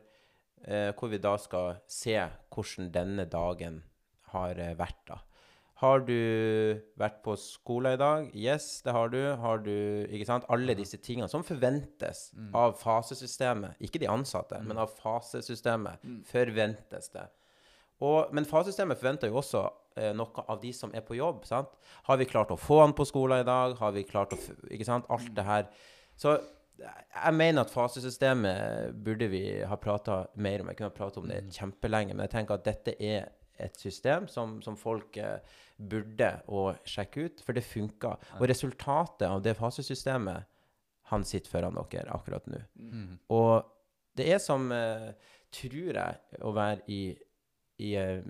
[0.67, 2.15] eh, Hvor vi da skal se
[2.51, 3.83] hvordan denne dagen
[4.33, 5.17] har eh, vært, da.
[5.79, 6.13] Har du
[6.99, 8.25] vært på skolen i dag?
[8.35, 9.35] Yes, det har du.
[9.39, 10.43] Har du Ikke sant?
[10.49, 13.77] Alle disse tingene som forventes av fasesystemet.
[13.79, 17.23] Ikke de ansatte, men av fasesystemet forventes det.
[17.99, 19.65] Og, men fasesystemet forventer jo også
[19.99, 21.43] eh, noe av de som er på jobb.
[21.47, 21.73] sant?
[22.07, 23.75] Har vi klart å få han på skolen i dag?
[23.79, 24.39] Har vi klart å
[24.71, 25.09] Ikke sant?
[25.11, 25.67] Alt det her.
[26.19, 26.37] Så
[26.79, 30.69] jeg mener at fasesystemet burde vi ha prata mer om.
[30.71, 33.27] Jeg kunne ha prata om det kjempelenge, men jeg tenker at dette er
[33.59, 35.41] et system som, som folk eh,
[35.75, 38.21] burde å sjekke ut, for det funker.
[38.39, 40.47] Og resultatet av det fasesystemet,
[41.11, 42.61] han sitter foran dere akkurat nå.
[43.35, 43.67] Og
[44.19, 45.11] det er som, eh,
[45.51, 47.01] tror jeg, å være i,
[47.79, 48.21] i eh,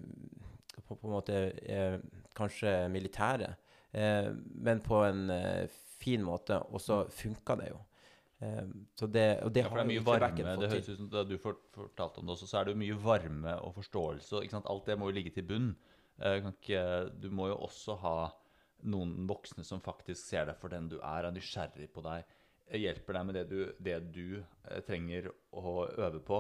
[0.88, 2.00] på, på en måte eh,
[2.38, 3.60] kanskje militæret,
[3.92, 5.28] eh, men på en
[6.00, 7.86] fin måte, og så funka det jo.
[8.96, 10.52] Så det, og det Ja, det er mye varme.
[10.62, 12.96] Det høres ut som da du fortalte om det også, så er det jo mye
[13.04, 14.40] varme og forståelse.
[14.46, 14.70] Ikke sant?
[14.72, 15.74] Alt det må jo ligge til bunn.
[16.22, 16.84] Kan ikke,
[17.20, 18.14] du må jo også ha
[18.88, 22.24] noen voksne som faktisk ser deg for den du er, er nysgjerrig på deg,
[22.80, 24.24] hjelper deg med det du, det du
[24.88, 26.40] trenger å øve på.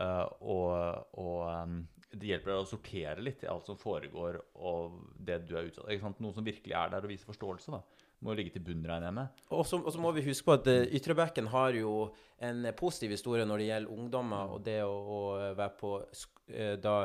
[0.00, 1.76] Eh, og og
[2.10, 5.90] det hjelper deg å sortere litt i alt som foregår, og det du er utsatt
[5.90, 6.22] ikke sant?
[6.22, 7.76] Noen som virkelig er der og viser forståelse.
[7.76, 8.06] da.
[8.20, 9.40] Må ligge til bunn, regner jeg med.
[9.56, 12.10] Og så, må vi huske på at uh, Ytrebekken har jo
[12.44, 15.20] en eh, positiv historie når det gjelder ungdommer og det å, å
[15.56, 16.98] være på sk eh, da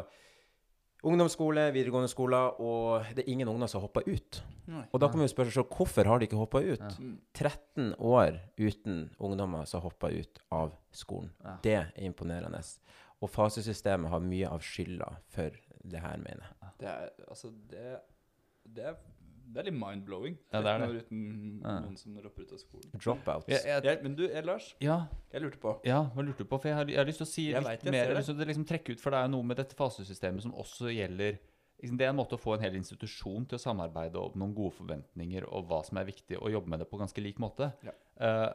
[1.06, 4.42] ungdomsskole, videregående skole, og det er ingen ungdom som hopper ut.
[4.90, 6.86] Og da kan vi jo spørre oss hvorfor har de ikke hoppa ut?
[7.38, 11.30] 13 år uten ungdommer som hopper ut av skolen.
[11.44, 11.56] Ja.
[11.62, 12.64] Det er imponerende.
[13.24, 15.56] Og fasesystemet har mye av skylda for
[15.86, 16.72] det her, mener jeg.
[16.80, 17.84] Det er altså Det,
[18.76, 18.96] det, er,
[19.54, 20.36] det er litt mind-blowing.
[20.52, 21.04] Ja, det er det.
[21.06, 21.22] uten
[21.64, 21.76] Ja.
[21.86, 22.92] noen som dropper ut av skolen.
[22.98, 23.48] Dropouts.
[23.48, 26.60] Jeg, jeg, Jeg, men du, Lars, ja, jeg lurte på ja, hva lurte du på?
[26.60, 28.00] For jeg har, jeg har lyst til å si Jeg litt vet mer.
[28.02, 29.78] Jeg har lyst til å liksom trekke ut, for det er jo noe med dette
[29.80, 31.38] fasesystemet som også gjelder
[31.82, 34.54] liksom, Det er en måte å få en hel institusjon til å samarbeide om noen
[34.58, 37.72] gode forventninger og hva som er viktig, og jobbe med det på ganske lik måte.
[37.86, 37.94] Ja.
[38.20, 38.50] Eh,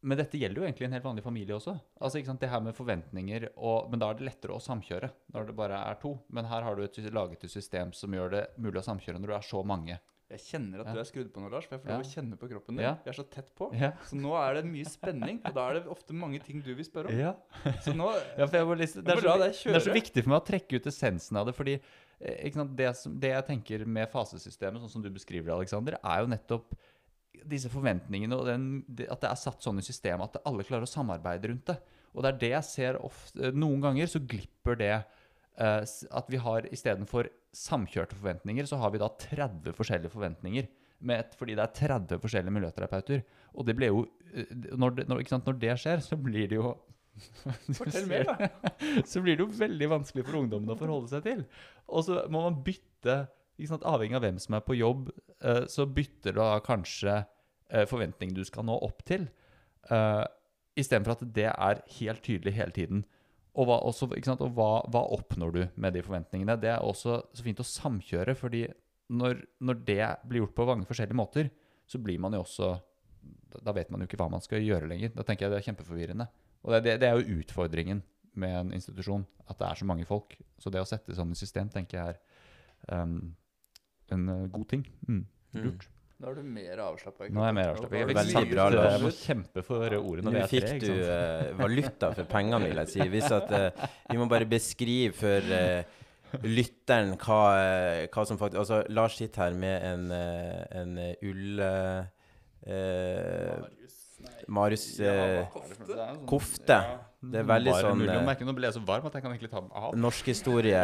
[0.00, 1.74] men dette gjelder jo egentlig en helt vanlig familie også.
[2.00, 5.10] Altså, ikke sant, Det her med forventninger, og, men da er det lettere å samkjøre
[5.34, 6.12] når det bare er to.
[6.30, 9.32] Men her har du et, laget et system som gjør det mulig å samkjøre når
[9.32, 9.98] du er så mange.
[10.28, 10.92] Jeg kjenner at Ja.
[10.92, 11.64] du er skrudd på nå, Lars.
[11.64, 11.96] For jeg får Ja.
[11.96, 12.84] lov å kjenne på kroppen din.
[12.84, 12.94] Ja.
[13.02, 13.70] Vi er så tett på.
[13.72, 13.92] Ja.
[14.04, 16.84] Så nå er det mye spenning, og da er det ofte mange ting du vil
[16.84, 17.18] spørre om.
[17.18, 17.32] Ja.
[17.80, 20.76] Så nå jeg liksom, det, er så, det er så viktig for meg å trekke
[20.76, 21.54] ut essensen av det.
[21.56, 21.80] fordi
[22.20, 26.20] eh, det, som, det jeg tenker med fasesystemet, sånn som du beskriver det, Alexander, er
[26.20, 26.76] jo nettopp
[27.48, 28.66] disse forventningene og den,
[29.06, 31.78] at det er satt sånn i systemet at alle klarer å samarbeide rundt det.
[32.14, 36.40] Og det er det jeg ser ofte Noen ganger så glipper det uh, at vi
[36.42, 40.68] har istedenfor samkjørte forventninger, så har vi da 30 forskjellige forventninger.
[40.98, 43.22] Med et, fordi det er 30 forskjellige miljøterapeuter.
[43.54, 44.00] Og det ble jo
[44.32, 46.72] eh, når det, når, når det skjer, så blir det jo
[47.78, 48.48] Fortell mer, da.
[49.10, 51.44] så blir det jo veldig vanskelig for ungdommene å forholde seg til.
[51.90, 53.16] Og så må man bytte,
[53.66, 55.10] sant, avhengig av hvem som er på jobb,
[55.42, 59.26] eh, så bytter du da kanskje eh, forventningen du skal nå opp til,
[59.90, 60.24] uh,
[60.78, 63.06] istedenfor at det er helt tydelig hele tiden.
[63.58, 66.58] Og, hva, også, sant, og hva, hva oppnår du med de forventningene?
[66.62, 68.66] Det er også så fint å samkjøre, fordi
[69.10, 71.50] når, når det blir gjort på mange forskjellige måter,
[71.88, 72.74] så blir man jo også
[73.64, 75.10] Da vet man jo ikke hva man skal gjøre lenger.
[75.16, 76.26] Da tenker jeg det er kjempeforvirrende.
[76.62, 78.02] Og det, det, det er jo utfordringen
[78.38, 80.36] med en institusjon, at det er så mange folk.
[80.60, 83.32] Så det å sette sånn i system, tenker jeg er um,
[84.16, 84.82] en uh, god ting.
[85.08, 85.22] Mm.
[85.58, 85.86] Lurt.
[86.18, 87.28] Da er du mer avslappa.
[87.30, 87.94] Nå er jeg mer avslappet.
[88.00, 88.06] Jeg,
[88.74, 90.78] jeg må kjempe for ordene Nå når vi er fikk tre.
[90.82, 93.06] du eh, valuta for pengene, vil jeg si.
[93.12, 95.82] Hvis at, uh, vi må bare beskrive for uh,
[96.42, 101.28] lytteren hva, eh, hva som faktisk Altså, Lars sitter her med en, uh, en eh,
[101.30, 101.62] ull...
[102.66, 103.62] eh,
[104.50, 105.46] Marius eh,
[106.26, 106.76] kofte.
[107.22, 108.42] Det er veldig sånn eh.
[108.42, 109.94] Nå ble jeg så varm at jeg kan egentlig ta den av.
[109.94, 110.82] norskhistorie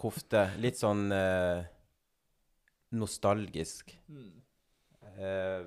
[0.00, 0.42] Kofte.
[0.60, 1.66] Litt sånn eh,
[2.94, 3.92] nostalgisk.
[5.16, 5.62] Eh,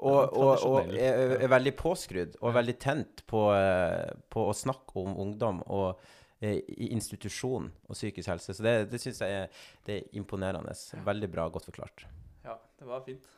[0.00, 4.96] og, og, og er, er veldig påskrudd og veldig tent på, eh, på å snakke
[5.02, 6.00] om ungdom og
[6.40, 8.56] eh, i institusjon og psykisk helse.
[8.56, 10.72] Så det, det syns jeg er, det er imponerende.
[11.04, 12.06] Veldig bra, godt forklart.
[12.46, 13.28] Ja, det var fint.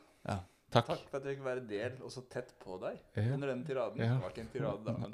[0.72, 0.86] Takk.
[0.88, 3.26] Takk for at jeg fikk være del og så tett på deg Ja.
[3.34, 3.98] under den tiraden.
[4.00, 4.14] Ja.
[4.14, 5.12] Det var ikke en tirade, da, men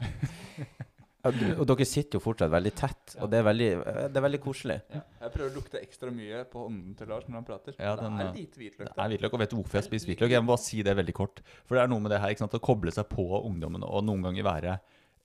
[1.24, 4.20] Ja, du, og dere sitter jo fortsatt veldig tett, og det er veldig, eh, det
[4.20, 4.76] er veldig koselig.
[4.94, 7.74] jeg prøver å lukte ekstra mye på ånden til Lars når han prater.
[7.74, 10.12] Ja, det er litt lite hvitløk Det er hvitløk, og vet du hvorfor jeg spiser
[10.12, 10.30] hvitløk?
[10.30, 11.42] Jeg må bare si det veldig kort.
[11.66, 14.06] For det er noe med det her, ikke sant, å koble seg på ungdommen og
[14.06, 14.78] noen ganger være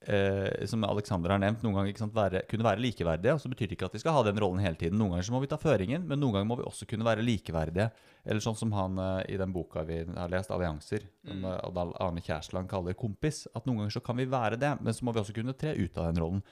[0.06, 3.34] eh, som Alexander har nevnt, noen ganger sant, være, kunne være likeverdige.
[3.34, 4.98] og Så betyr det ikke at vi skal ha den rollen hele tiden.
[4.98, 7.24] Noen ganger så må vi ta føringen, men noen ganger må vi også kunne være
[7.24, 7.90] likeverdige.
[8.26, 11.44] Eller sånn som han eh, i den boka vi har lest, 'Allianser', som Mm.
[11.44, 13.46] eh, Arne Kjærsland kaller 'kompis'.
[13.54, 15.74] At noen ganger så kan vi være det, men så må vi også kunne tre
[15.76, 16.42] ut av den rollen.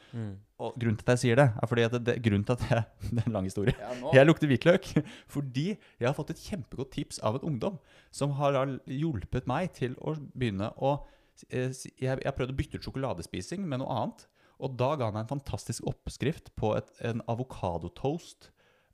[0.58, 2.84] Og grunnen til at jeg sier det, er fordi at det, grunnen til at jeg,
[3.12, 3.74] Det er en lang historie.
[3.78, 4.10] Ja.
[4.14, 4.84] Jeg lukter hvitløk
[5.28, 7.78] fordi jeg har fått et kjempegodt tips av en ungdom
[8.10, 8.52] som har
[8.86, 11.00] hjulpet meg til å begynne å
[11.48, 14.26] Jeg, jeg prøvde å bytte ut sjokoladespising med noe annet.
[14.62, 18.52] Og da ga han meg en fantastisk oppskrift på et, en avokadotoast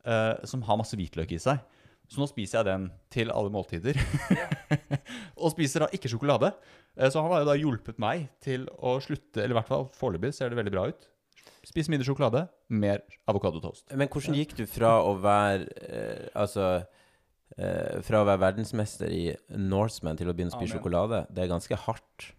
[0.08, 1.60] eh, som har masse hvitløk i seg.
[2.08, 3.98] Så nå spiser jeg den til alle måltider.
[5.42, 6.54] og spiser da ikke sjokolade.
[6.96, 9.88] Eh, så han har jo da hjulpet meg til å slutte, eller i hvert fall
[9.98, 11.08] foreløpig ser det veldig bra ut.
[11.68, 13.90] Spise mindre sjokolade, mer avokadotoast.
[13.92, 16.78] Men hvordan gikk du fra å være eh, Altså
[17.56, 19.22] eh, Fra å være verdensmester i
[19.56, 20.76] Norseman til å begynne å spise Amen.
[20.76, 21.22] sjokolade?
[21.32, 22.32] Det er ganske hardt.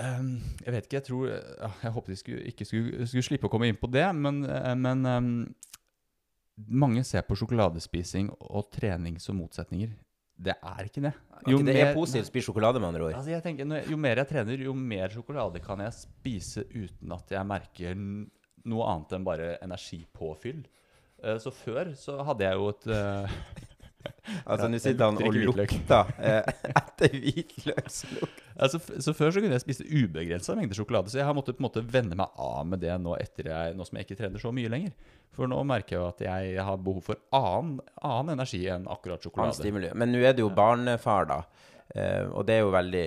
[0.00, 3.52] Um, jeg vet ikke, jeg tror Jeg håpet de skulle, ikke skulle, skulle slippe å
[3.52, 5.28] komme inn på det, men, eh, men um,
[6.72, 9.92] mange ser på sjokoladespising og trening som motsetninger.
[10.42, 11.12] Det er ikke det.
[11.46, 13.16] Jo det er positivt å spise sjokolade, med andre ord.
[13.18, 17.34] Altså, jeg tenker, jo mer jeg trener, jo mer sjokolade kan jeg spise uten at
[17.36, 20.64] jeg merker noe annet enn bare energipåfyll.
[21.22, 23.36] Eh, Så før så hadde jeg jo et eh,
[24.46, 26.46] Altså, nå sitter han og lukter eh,
[26.80, 28.42] etter hvitløkslukt.
[28.56, 31.62] altså, Så før så kunne jeg spise ubegrensa mengder sjokolade, så jeg har måttet på
[31.62, 34.42] en måte venne meg av med det nå, etter jeg, nå som jeg ikke trener
[34.42, 34.94] så mye lenger.
[35.34, 39.24] For nå merker jeg jo at jeg har behov for annen, annen energi enn akkurat
[39.24, 39.92] sjokolade.
[39.98, 41.40] Men nå er det jo barnefar, da.
[41.94, 43.06] Eh, og det er jo veldig,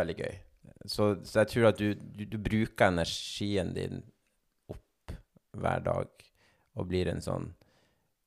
[0.00, 0.38] veldig gøy.
[0.88, 4.00] Så, så jeg tror at du, du, du bruker energien din
[4.72, 5.14] opp
[5.60, 6.28] hver dag
[6.78, 7.50] og blir en sånn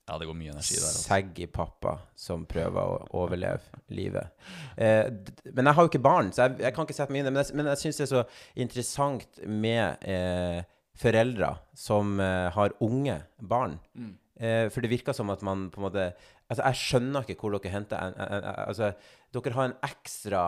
[0.04, 0.90] Ja, det går mye energi der.
[0.90, 1.04] Altså.
[1.08, 4.34] saggy pappa som prøver å overleve livet.
[4.76, 5.08] Eh,
[5.56, 7.30] men jeg har jo ikke barn, så jeg, jeg kan ikke sette meg inn i
[7.30, 7.34] det.
[7.36, 8.24] Men jeg, men jeg syns det er så
[8.66, 10.60] interessant med eh,
[11.00, 13.78] foreldre som eh, har unge barn.
[13.96, 14.12] Mm.
[14.44, 16.08] Eh, for det virker som at man på en måte
[16.52, 18.92] Altså, jeg skjønner ikke hvor dere henter en, en, en, Altså,
[19.34, 20.42] dere har en ekstra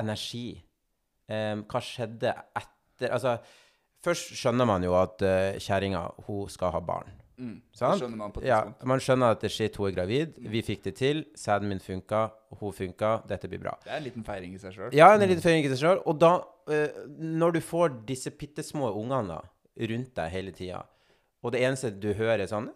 [0.00, 0.48] energi.
[1.30, 3.36] Eh, hva skjedde etter Altså,
[4.04, 7.14] først skjønner man jo at uh, kjerringa, hun skal ha barn.
[7.36, 7.56] Mm.
[7.76, 10.38] Skjønner man på Ja, man skjønner at shit, hun er gravid.
[10.40, 11.24] Vi fikk det til.
[11.36, 12.22] Sæden min funka,
[12.60, 13.10] hun funka.
[13.28, 13.74] Dette blir bra.
[13.84, 14.94] Det er en liten feiring i seg sjøl.
[14.96, 16.00] Ja, en liten feiring i seg sjøl.
[16.08, 16.32] Og da,
[16.72, 19.42] uh, når du får disse bitte små ungene
[19.76, 20.80] rundt deg hele tida,
[21.44, 22.70] og det eneste du hører, er sånn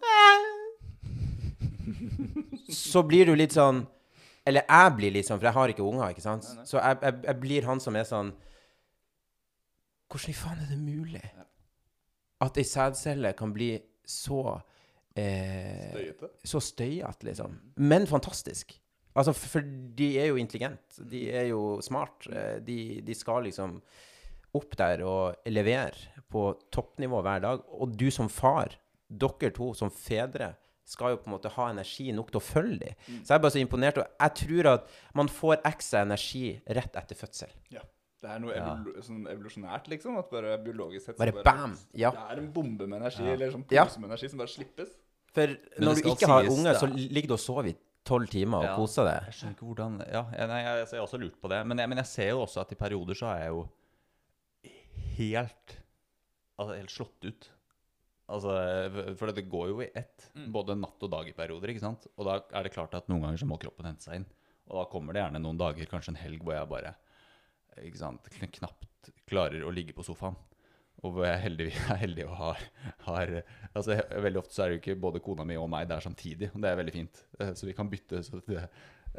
[2.71, 3.81] Så blir du litt sånn
[4.47, 6.47] Eller jeg blir litt sånn, for jeg har ikke unger, ikke sant?
[6.69, 8.31] Så jeg, jeg, jeg blir han som er sånn
[10.13, 11.25] Hvordan i faen er det mulig
[12.41, 13.75] at ei sædcelle kan bli
[14.11, 14.43] så
[15.17, 16.31] eh, Støyete.
[16.47, 17.57] så støyete, liksom.
[17.77, 18.77] Men fantastisk.
[19.17, 19.65] Altså, for,
[19.99, 21.03] de er jo intelligente.
[21.11, 22.29] De er jo smart.
[22.31, 23.81] Eh, De, de skal liksom
[24.55, 27.63] opp der og levere på toppnivå hver dag.
[27.81, 28.75] Og du som far,
[29.11, 30.53] dere to som fedre,
[30.91, 32.95] skal jo på en måte ha energi nok til å følge dem.
[33.23, 33.99] Så jeg er bare så imponert.
[34.03, 37.53] Og jeg tror at man får ekstra energi rett etter fødsel.
[37.71, 37.85] Ja.
[38.21, 38.75] Det er noe Ja.
[38.77, 40.19] evol sånn evolusjonært, liksom.
[40.19, 41.77] At bare biologisk sett så Bare bam!
[41.95, 42.11] Ja.
[42.11, 43.33] Det er en bombe med energi, Ja.
[43.33, 44.91] eller sånn pose med energi som bare slippes.
[45.33, 45.47] For
[45.81, 48.65] når du ikke har unge, så er- ligger du og sover i tolv timer og
[48.65, 48.77] Ja.
[48.77, 49.25] koser deg.
[49.25, 51.67] Jeg skjønner ikke hvordan Ja, jeg, nei, jeg, jeg har også lurt på det.
[51.67, 53.69] Men jeg, men jeg ser jo også at i perioder så er jeg jo
[55.17, 55.77] helt
[56.61, 57.47] Altså helt slått ut.
[58.29, 60.27] Altså, For det går jo i ett.
[60.53, 61.71] Både natt og dag i perioder.
[61.73, 62.07] ikke sant?
[62.19, 64.27] Og da er det klart at noen ganger så må kroppen hente seg inn.
[64.69, 66.95] Og da kommer det gjerne noen dager, kanskje en helg, hvor jeg bare
[67.79, 70.37] ikke sant, knapt klarer å ligge på sofaen.
[71.01, 72.63] Og hvor jeg er heldig, er heldig og har,
[73.07, 73.35] har
[73.73, 76.51] altså, Veldig ofte så er det jo ikke både kona mi og meg der samtidig.
[76.55, 77.23] Og det er veldig fint.
[77.41, 78.67] Eh, Så vi kan bytte så, det,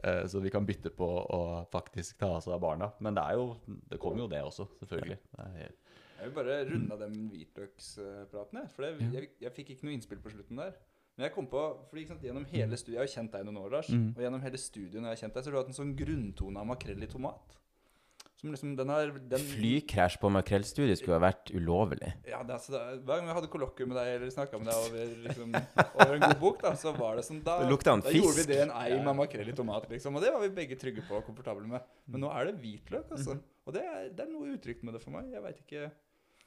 [0.04, 1.42] eh, så vi kan bytte på å
[1.74, 2.92] faktisk ta oss av barna.
[3.00, 5.18] Men det er jo Det kommer jo det også, selvfølgelig.
[5.32, 8.72] Det er helt, Jeg vil bare runde av den hvitløkspraten, jeg.
[8.76, 10.76] For det, jeg, jeg fikk ikke noe innspill på slutten der.
[11.18, 13.58] Men jeg kom på, fordi sant, gjennom hele studiet, Jeg har jo kjent deg noen
[13.64, 13.90] år, Lars.
[13.90, 14.06] Mm.
[14.14, 15.96] Og gjennom hele studiet når jeg har kjent deg, så har du hatt en sånn
[15.98, 17.58] grunntone av makrell i tomat.
[18.42, 22.08] Som liksom, den har den, Flykrasj på makrellstudiet skulle ha vært ulovlig.
[22.26, 24.58] Ja, det, er altså, det, er- Hver gang jeg hadde kollokvium med deg eller snakka
[24.58, 27.78] med deg over, liksom, over en god bok, da, så var det sånn Da, Det
[27.86, 30.18] da gjorde vi det en eim av makrell i tomat, liksom.
[30.18, 31.86] Og det var vi begge trygge på og komfortable med.
[32.10, 33.38] Men nå er det hvitløk, altså.
[33.38, 33.44] Mhm.
[33.70, 35.30] Og det er, det er noe utrygt med det for meg.
[35.30, 35.92] Jeg veit ikke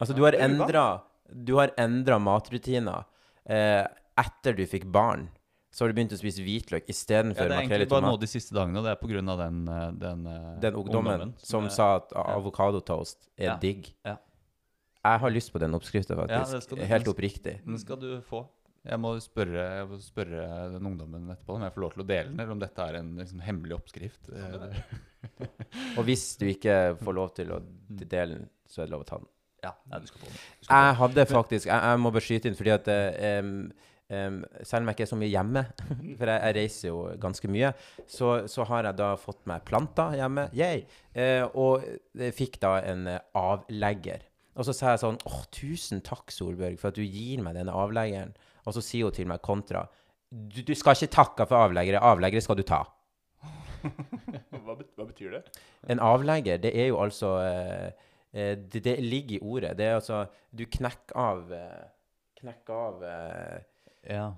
[0.03, 1.01] Altså, du har det er
[1.47, 3.07] Du har endra matrutiner
[3.47, 3.87] eh,
[4.19, 5.29] etter du fikk barn.
[5.75, 8.29] Så har du begynt å spise hvitløk ja, istedenfor det er egentlig bare nå de
[8.31, 9.37] siste dagene, og det er pga.
[9.41, 13.57] den, eh, den, eh, Den ungdommen som er- sa at avokadotoast er Ja.
[13.59, 13.93] digg.
[14.05, 14.17] Ja.
[15.05, 16.69] Jeg har lyst på den oppskrifta, faktisk.
[16.69, 17.65] du- Helt oppriktig.
[17.65, 18.47] Den skal du få.
[18.87, 22.07] Jeg må spørre, jeg må spørre den ungdommen etterpå om jeg får lov til å
[22.07, 24.29] dele den, eller om dette er en liksom, hemmelig oppskrift.
[25.99, 29.09] Og hvis du ikke får lov til å dele den, så er det lov å
[29.09, 29.27] ta den.
[29.65, 30.35] Ja, du skal få den.
[30.61, 33.43] Du skal få Jeg hadde faktisk Jeg, jeg må bare skyte inn, fordi at eh,
[34.13, 35.65] em, selv om jeg ikke er så mye hjemme,
[36.19, 37.73] for jeg, jeg reiser jo ganske mye,
[38.07, 40.49] så, så har jeg da fått meg planter hjemme.
[40.57, 40.85] Yay!
[41.15, 44.25] Uh, og fikk da en eh, avlegger.
[44.55, 47.75] Og så sa jeg sånn Åh, tusen takk, Solbjørg, for at du gir meg denne
[47.75, 48.35] avleggeren.
[48.65, 49.85] Og så sier hun til meg kontra
[50.35, 52.03] du, du skal ikke takke for avleggere.
[52.03, 52.83] Avleggere skal du ta.
[54.65, 55.43] Hva, bet, hva betyr det?
[55.93, 59.75] En avlegger, det er jo altså eh, eh, det, det ligger i ordet.
[59.79, 61.83] Det er altså Du knekker av eh,
[62.41, 63.59] Knekker av eh,
[64.09, 64.37] Ja,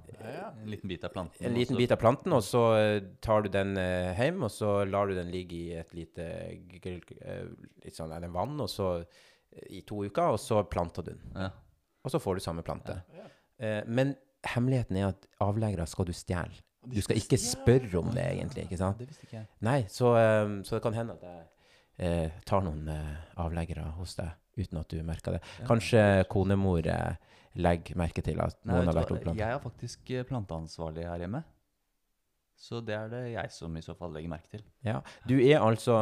[0.61, 1.47] en liten bit av planten.
[1.47, 4.85] en liten bit av planten, og så eh, tar du den eh, hjem, og så
[4.87, 7.49] lar du den ligge i et lite eh,
[7.85, 8.91] litt sånn eller vann, og så
[9.73, 11.35] i to uker, og så planter du den.
[11.35, 11.51] Ja.
[12.07, 13.01] Og så får du samme plante.
[13.17, 13.27] Ja.
[13.59, 13.83] ja.
[13.87, 14.15] men
[14.47, 16.63] hemmeligheten er at avleggere skal du stjele.
[16.87, 18.69] Du skal ikke spørre om det, egentlig.
[18.69, 19.01] ikke sant?
[19.01, 19.49] Det visste ikke jeg.
[19.67, 20.13] Nei, så,
[20.63, 21.41] så det kan hende at jeg
[21.97, 25.43] eh, tar noen eh, avleggere hos deg uten at du merker det.
[25.69, 26.03] Kanskje
[26.33, 27.19] konemor eh,
[27.61, 29.41] legger merke til at noen Nei, har vært oppplanta?
[29.41, 31.43] Jeg er faktisk eh, planteansvarlig her hjemme.
[32.57, 34.65] Så det er det jeg som i så fall legger merke til.
[34.87, 35.03] Ja.
[35.29, 35.99] Du er altså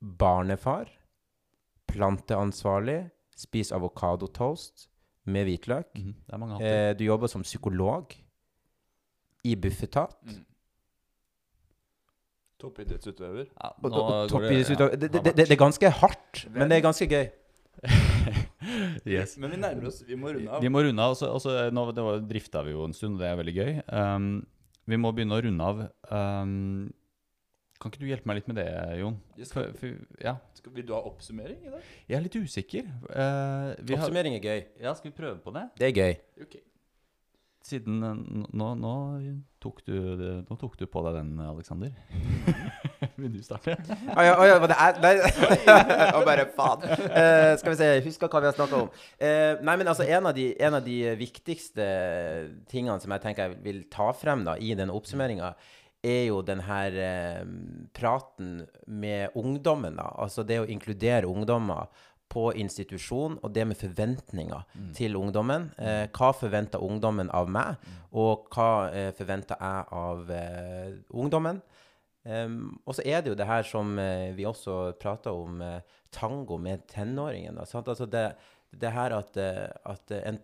[0.00, 0.90] barnefar,
[1.90, 3.02] planteansvarlig,
[3.36, 4.88] spiser avokadotoast
[5.30, 5.88] med hvitløk.
[5.96, 6.90] Det er mange hatter.
[6.90, 8.12] Eh, du jobber som psykolog
[9.44, 10.16] i Bufetat.
[10.28, 10.44] Mm.
[12.60, 13.46] Toppidrettsutøver.
[13.56, 14.90] Ja, nå og, og går toppidrettsutøver.
[14.90, 17.30] ja, det, det, det, det er ganske hardt, men det er ganske gøy.
[19.08, 19.36] yes.
[19.40, 20.00] Men vi nærmer oss.
[20.06, 20.62] Vi må runde av.
[20.64, 21.14] Vi må runde av.
[21.16, 23.70] Også, også, nå det var, drifta vi jo en stund, og det er veldig gøy.
[23.88, 24.30] Um,
[24.90, 25.82] vi må begynne å runde av.
[26.10, 26.90] Um,
[27.80, 28.66] kan ikke du hjelpe meg litt med det,
[29.00, 29.14] Jon?
[29.40, 31.84] Skal- For, for, ja, Skal, vil du ha oppsummering i dag?
[32.10, 32.90] jeg er litt usikker.
[33.08, 34.66] Uh, vi har, Oppsummering er gøy.
[34.84, 35.62] ja, skal vi prøve på det?
[35.80, 36.18] Det er gøy.
[36.44, 36.58] Ok.
[37.60, 38.20] Siden eh,
[38.56, 38.92] nå, nå,
[39.60, 39.96] tok du,
[40.46, 41.92] nå tok du på deg den, Aleksander.
[43.20, 43.74] Vil du starte?
[44.14, 45.12] Å ja, å ja, det er Nei.
[46.16, 46.86] Og bare faen.
[46.88, 48.88] Uh, skal vi se, jeg husker hva vi har snakka om.
[49.20, 51.90] Uh, nei, men altså, en av, de, en av de viktigste
[52.70, 55.52] tingene som jeg tenker jeg vil ta frem da, i den oppsummeringa,
[56.00, 57.42] er jo den her uh,
[57.96, 60.00] praten med ungdommen.
[60.00, 60.08] da.
[60.24, 61.92] Altså det å inkludere ungdommer
[62.30, 64.62] på institusjon, og det med forventninger
[64.94, 65.70] til ungdommen.
[65.78, 71.60] Eh, hva forventer ungdommen av meg, og hva eh, forventer jeg av eh, ungdommen?
[72.20, 75.80] Um, og så er det jo det her som eh, vi også prater om, eh,
[76.12, 77.58] tango med tenåringen.
[77.58, 78.26] Altså det,
[78.76, 80.38] det her at, eh, at en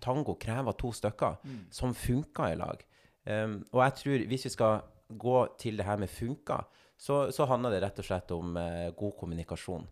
[0.00, 1.36] tango krever to stykker
[1.70, 2.80] som funker i lag.
[3.28, 4.80] Um, og jeg tror hvis vi skal
[5.18, 6.62] gå til det her med funka,
[6.98, 9.84] så, så handler det rett og slett om eh, god kommunikasjon.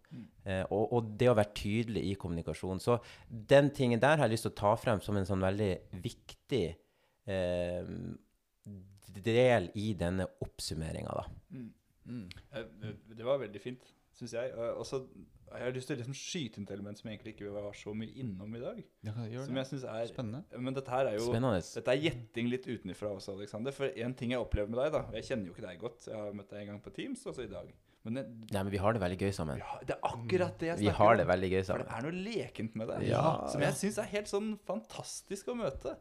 [0.43, 2.83] Eh, og, og det å være tydelig i kommunikasjon.
[2.83, 2.99] Så
[3.31, 5.71] den tingen der har jeg lyst til å ta frem som en sånn veldig
[6.03, 6.65] viktig
[7.31, 7.93] eh,
[9.27, 11.27] del i denne oppsummeringa, da.
[11.55, 11.71] Mm.
[12.07, 12.27] Mm.
[13.19, 13.87] det var veldig fint,
[14.19, 14.53] syns jeg.
[14.77, 15.03] Og så
[15.53, 17.77] har jeg lyst til å liksom skyte inn et element som jeg egentlig ikke var
[17.79, 18.81] så mye innom i dag.
[19.47, 20.43] Som jeg synes er Spennende.
[20.59, 21.63] Men dette her er jo Spennende.
[21.63, 23.77] Dette er gjetting litt utenfra også, Alexander.
[23.77, 26.09] For en ting jeg opplever med deg, da Jeg kjenner jo ikke deg godt.
[26.11, 27.71] Jeg har møtt deg en gang på Teams, også i dag.
[28.07, 29.59] Men det, Nei, men vi har det veldig gøy sammen.
[29.59, 31.83] ja, det er akkurat det jeg Vi har det veldig gøy sammen.
[31.83, 32.99] For det er noe lekent med det.
[33.09, 35.97] Ja, som jeg syns er helt sånn fantastisk å møte.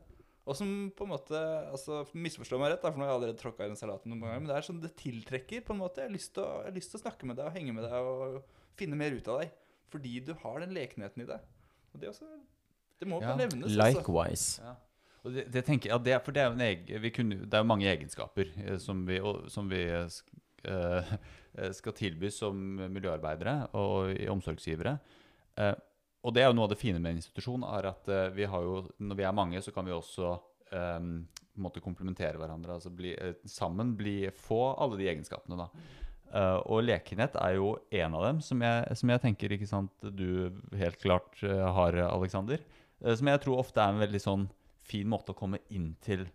[0.46, 1.40] Og som på en måte
[1.74, 4.22] altså Misforstå meg rett, da, for nå har jeg allerede tråkka i den salaten noen
[4.22, 4.42] ganger.
[4.44, 5.64] Men det er sånn det tiltrekker.
[5.66, 7.40] på en måte Jeg har lyst til å, jeg har lyst til å snakke med
[7.40, 8.44] deg og henge med deg og
[8.78, 9.56] finne mer ut av deg.
[9.90, 11.48] Fordi du har den lekenheten i deg.
[11.94, 12.30] Og det også
[13.02, 13.34] Det må Ja.
[13.36, 13.72] nevnes.
[13.74, 13.82] Likewise.
[13.82, 14.00] altså.
[14.00, 14.62] Likewise.
[14.62, 14.76] Ja.
[15.26, 17.36] Og det, det tenker jeg, ja, det, for det er jo en egen, vi kunne,
[17.50, 20.06] det er jo mange egenskaper eh, som vi, og, som vi eh,
[20.70, 22.54] eh, skal tilby som
[22.94, 25.00] miljøarbeidere og omsorgsgivere.
[25.58, 25.74] Eh,
[26.26, 28.48] og det er jo noe av det fine med en institusjon, er at eh, vi
[28.50, 30.32] har jo, når vi er mange, så kan vi også
[30.72, 32.80] um, en måte komplementere hverandre.
[32.80, 35.60] altså bli, eh, Sammen bli, få alle de egenskapene.
[35.60, 35.70] da.
[36.36, 40.08] Uh, og lekenhet er jo en av dem, som jeg, som jeg tenker ikke sant,
[40.18, 42.66] du helt klart uh, har, Aleksander.
[43.04, 44.50] Uh, som jeg tror ofte er en veldig sånn
[44.86, 46.26] fin måte å komme inn til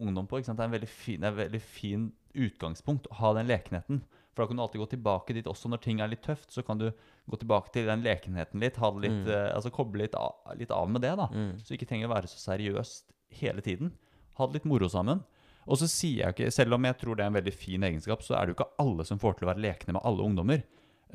[0.00, 0.38] ungdom på.
[0.38, 0.62] Ikke sant?
[0.62, 4.00] Det er en veldig fin, er veldig fin utgangspunkt å ha den lekenheten.
[4.30, 6.52] For da kan du alltid gå tilbake dit også når ting er litt tøft.
[6.54, 6.88] Så kan du
[7.30, 9.28] gå tilbake til den lekenheten litt, litt, Mm.
[9.28, 11.16] uh, altså koble litt av, litt av med det.
[11.16, 11.28] da.
[11.32, 11.52] Mm.
[11.64, 13.92] Så ikke trenger å være så seriøst hele tiden.
[14.38, 15.22] Ha det litt moro sammen.
[15.66, 18.22] Og så sier jeg ikke, selv om jeg tror det er en veldig fin egenskap,
[18.22, 20.62] så er det jo ikke alle som får til å være lekne med alle ungdommer.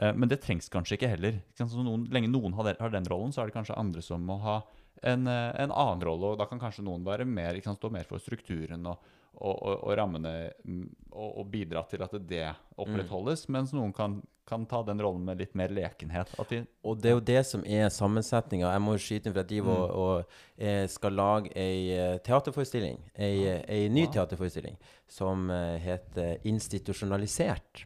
[0.02, 1.42] Uh, Men det trengs kanskje ikke heller.
[1.54, 4.24] Ikke noen, lenge noen har den, har den rollen, så er det kanskje andre som
[4.26, 4.64] må ha
[5.04, 6.32] en, eh, en annen rolle.
[6.34, 8.98] Og da kan kanskje noen være mer, stå mer for strukturen og,
[9.36, 12.46] og, og, og rammene mm, og, bidra til at det
[12.80, 16.30] opprettholdes, mens noen kan, kan ta den rollen med litt mer lekenhet.
[16.50, 18.70] Vi, Og det er jo det som er sammensetninga.
[18.72, 23.02] Jeg må skyte inn for at de og, og eh, skal lage ei eh, teaterforestilling.
[23.18, 24.14] Ei, ei ny ja.
[24.20, 24.78] teaterforestilling
[25.08, 27.86] som eh, heter 'Institusjonalisert'.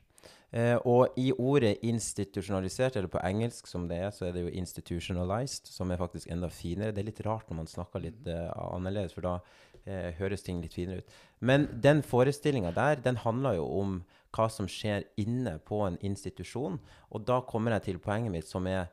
[0.52, 4.50] Eh, og i ordet 'institusjonalisert', eller på engelsk som det er, så er det jo
[4.50, 6.92] 'institutionalized', som er faktisk enda finere.
[6.92, 9.40] Det er litt rart når man snakker litt eh, annerledes, for da
[9.86, 11.12] eh, høres ting litt finere ut.
[11.40, 14.04] Men den forestillinga der, den handler jo om
[14.36, 16.80] hva som skjer inne på en institusjon.
[17.10, 18.90] Og da kommer jeg til poenget mitt, som er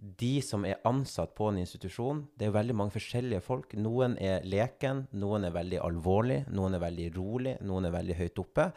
[0.00, 2.22] de som er ansatt på en institusjon.
[2.38, 3.74] Det er veldig mange forskjellige folk.
[3.76, 8.40] Noen er leken, noen er veldig alvorlig, noen er veldig rolig, noen er veldig høyt
[8.40, 8.70] oppe.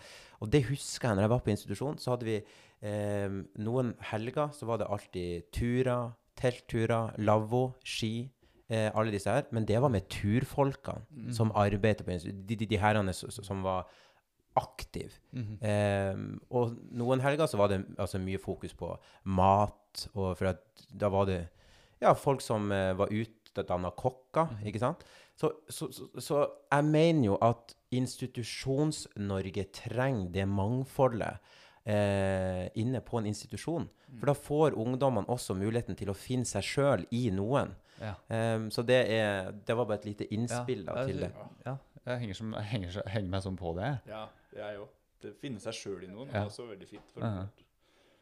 [0.44, 2.00] Og det husker jeg når jeg var på institusjon.
[2.02, 8.28] Så hadde vi eh, noen helger så var det alltid turer, teltturer, lavvo, ski.
[8.68, 9.48] Eh, alle disse her.
[9.56, 12.48] Men det var med turfolkene som arbeidet på institusjonen.
[12.50, 13.64] De, de, de herrene som,
[14.54, 15.68] som Mm -hmm.
[15.68, 20.58] Eh, og noen helger så var det altså, mye fokus på mat, og for at
[21.00, 21.48] da var det
[22.02, 25.04] ja, folk som eh, var utdanna kokker, ikke sant?
[25.36, 31.38] Så, så, så, så jeg mener jo at Institusjons-Norge trenger det mangfoldet
[31.86, 33.88] eh, inne på en institusjon.
[34.20, 37.74] For da får ungdommene også muligheten til å finne seg sjøl i noen.
[38.02, 38.14] ja.
[38.28, 41.32] Um, så det, er, det var bare et lite innspill da, til det.
[41.66, 43.92] Ja, jeg henger, som, jeg henger, henger meg sånn på det.
[44.10, 44.26] Ja,
[44.62, 44.90] jeg òg.
[45.24, 46.30] Det finner seg sjøl i noen.
[46.36, 47.12] Er også veldig fint.
[47.14, 47.46] For Ja.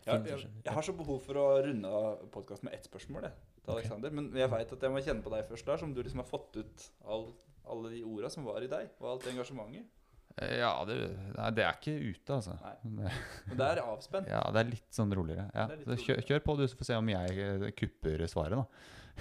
[0.05, 3.21] jeg, jeg, jeg har så behov for å runde av podkasten med ett spørsmål.
[3.27, 3.31] Det,
[3.65, 4.09] til Alexander.
[4.17, 6.29] Men jeg veit at jeg må kjenne på deg først, Lars, om du liksom har
[6.29, 7.27] fått ut all,
[7.69, 9.89] alle de orda som var i deg, og alt engasjementet.
[10.37, 10.95] Eh, Ja, det,
[11.35, 12.55] nei, det er ikke ute, altså.
[12.61, 13.11] Nei.
[13.49, 14.29] Men det er avspent.
[14.31, 15.49] Ja, det er litt sånn roligere.
[15.53, 15.67] Ja.
[15.73, 18.57] Litt Så kjør, kjør på, du, så får vi se om jeg eh, kupper svaret,
[18.61, 18.65] da.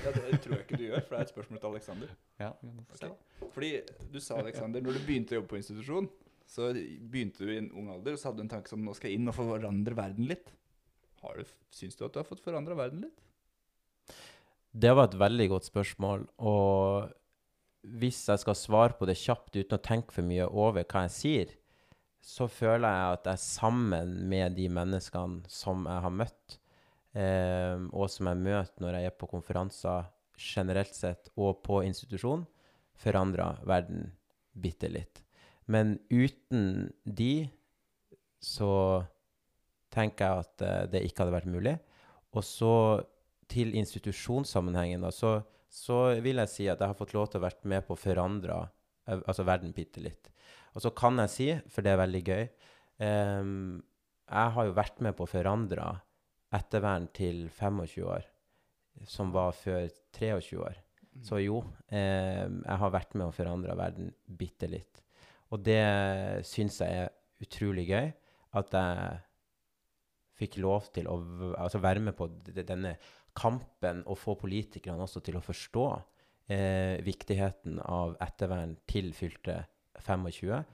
[0.00, 2.12] Ja, det tror jeg ikke du gjør, for det er et spørsmål til Alexander.
[2.40, 2.54] Ja,
[3.02, 3.08] da.
[3.52, 3.70] Fordi
[4.14, 6.06] du sa, Alexander, når du begynte å jobbe på institusjon,
[6.50, 8.94] så begynte du i en ung alder, og så hadde du en tanke som nå
[8.96, 10.50] skal jeg inn og forandre verden litt.
[11.22, 13.22] Har du, syns du at du har fått forandra verden litt?
[14.70, 17.10] Det var et veldig godt spørsmål, og
[18.00, 21.14] hvis jeg skal svare på det kjapt uten å tenke for mye over hva jeg
[21.16, 21.54] sier,
[22.20, 26.58] så føler jeg at jeg sammen med de menneskene som jeg har møtt,
[27.16, 32.44] eh, og som jeg møter når jeg er på konferanser generelt sett, og på institusjon,
[33.00, 34.10] forandrer verden
[34.52, 35.22] bitte litt.
[35.70, 37.48] Men uten de
[38.42, 38.74] så
[39.92, 41.76] tenker jeg at eh, det ikke hadde vært mulig.
[42.36, 42.74] Og så
[43.50, 47.46] til institusjonssammenhengen, da, så, så vil jeg si at jeg har fått lov til å
[47.46, 50.30] være med på å forandre eh, altså verden bitte litt.
[50.76, 52.44] Og så kan jeg si, for det er veldig gøy
[53.02, 53.80] um,
[54.30, 55.88] Jeg har jo vært med på å forandre
[56.54, 58.28] ettervern til 25 år,
[59.10, 60.78] som var før 23 år.
[61.26, 65.02] Så jo, um, jeg har vært med å forandre verden bitte litt.
[65.50, 65.82] Og det
[66.46, 67.10] syns jeg er
[67.42, 68.10] utrolig gøy.
[68.58, 69.18] At jeg
[70.40, 71.18] fikk lov til å
[71.60, 72.96] altså være med på denne
[73.36, 75.86] kampen og få politikerne også til å forstå
[76.50, 79.60] eh, viktigheten av ettervern til fylte
[80.00, 80.64] 25.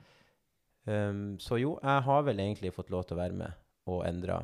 [0.86, 4.38] Um, så jo, jeg har vel egentlig fått lov til å være med og endre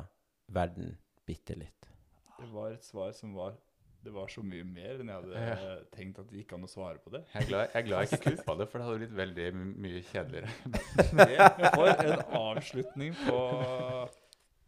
[0.51, 0.91] verden
[1.27, 1.87] bitte litt.
[2.35, 3.55] Det var et svar som var
[4.03, 5.75] Det var så mye mer enn jeg hadde Ja.
[5.95, 7.21] tenkt at det gikk an å svare på det.
[7.33, 9.45] Jeg er glad jeg, er glad jeg ikke kuppa det, for det hadde blitt veldig
[9.85, 10.49] mye kjedeligere.
[11.63, 13.39] Det For en avslutning på,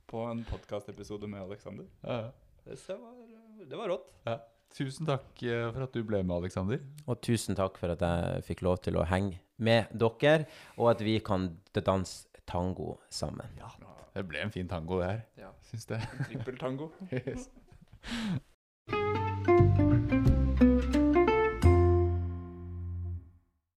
[0.08, 1.88] på en podkastepisode med Aleksander.
[2.04, 2.22] Ja.
[2.66, 3.18] Det var,
[3.70, 4.08] det var rått.
[4.26, 4.38] Ja.
[4.76, 6.80] Tusen takk eh, for at du ble med, Aleksander.
[7.06, 10.48] Og tusen takk for at jeg fikk lov til å henge med dere,
[10.80, 13.52] og at vi kan danse tango sammen.
[14.16, 15.22] Det ble en fin tango, det her.
[15.44, 15.52] Ja.
[15.70, 16.02] Syns det.
[16.32, 16.92] Trippeltango.
[17.12, 17.50] Yes.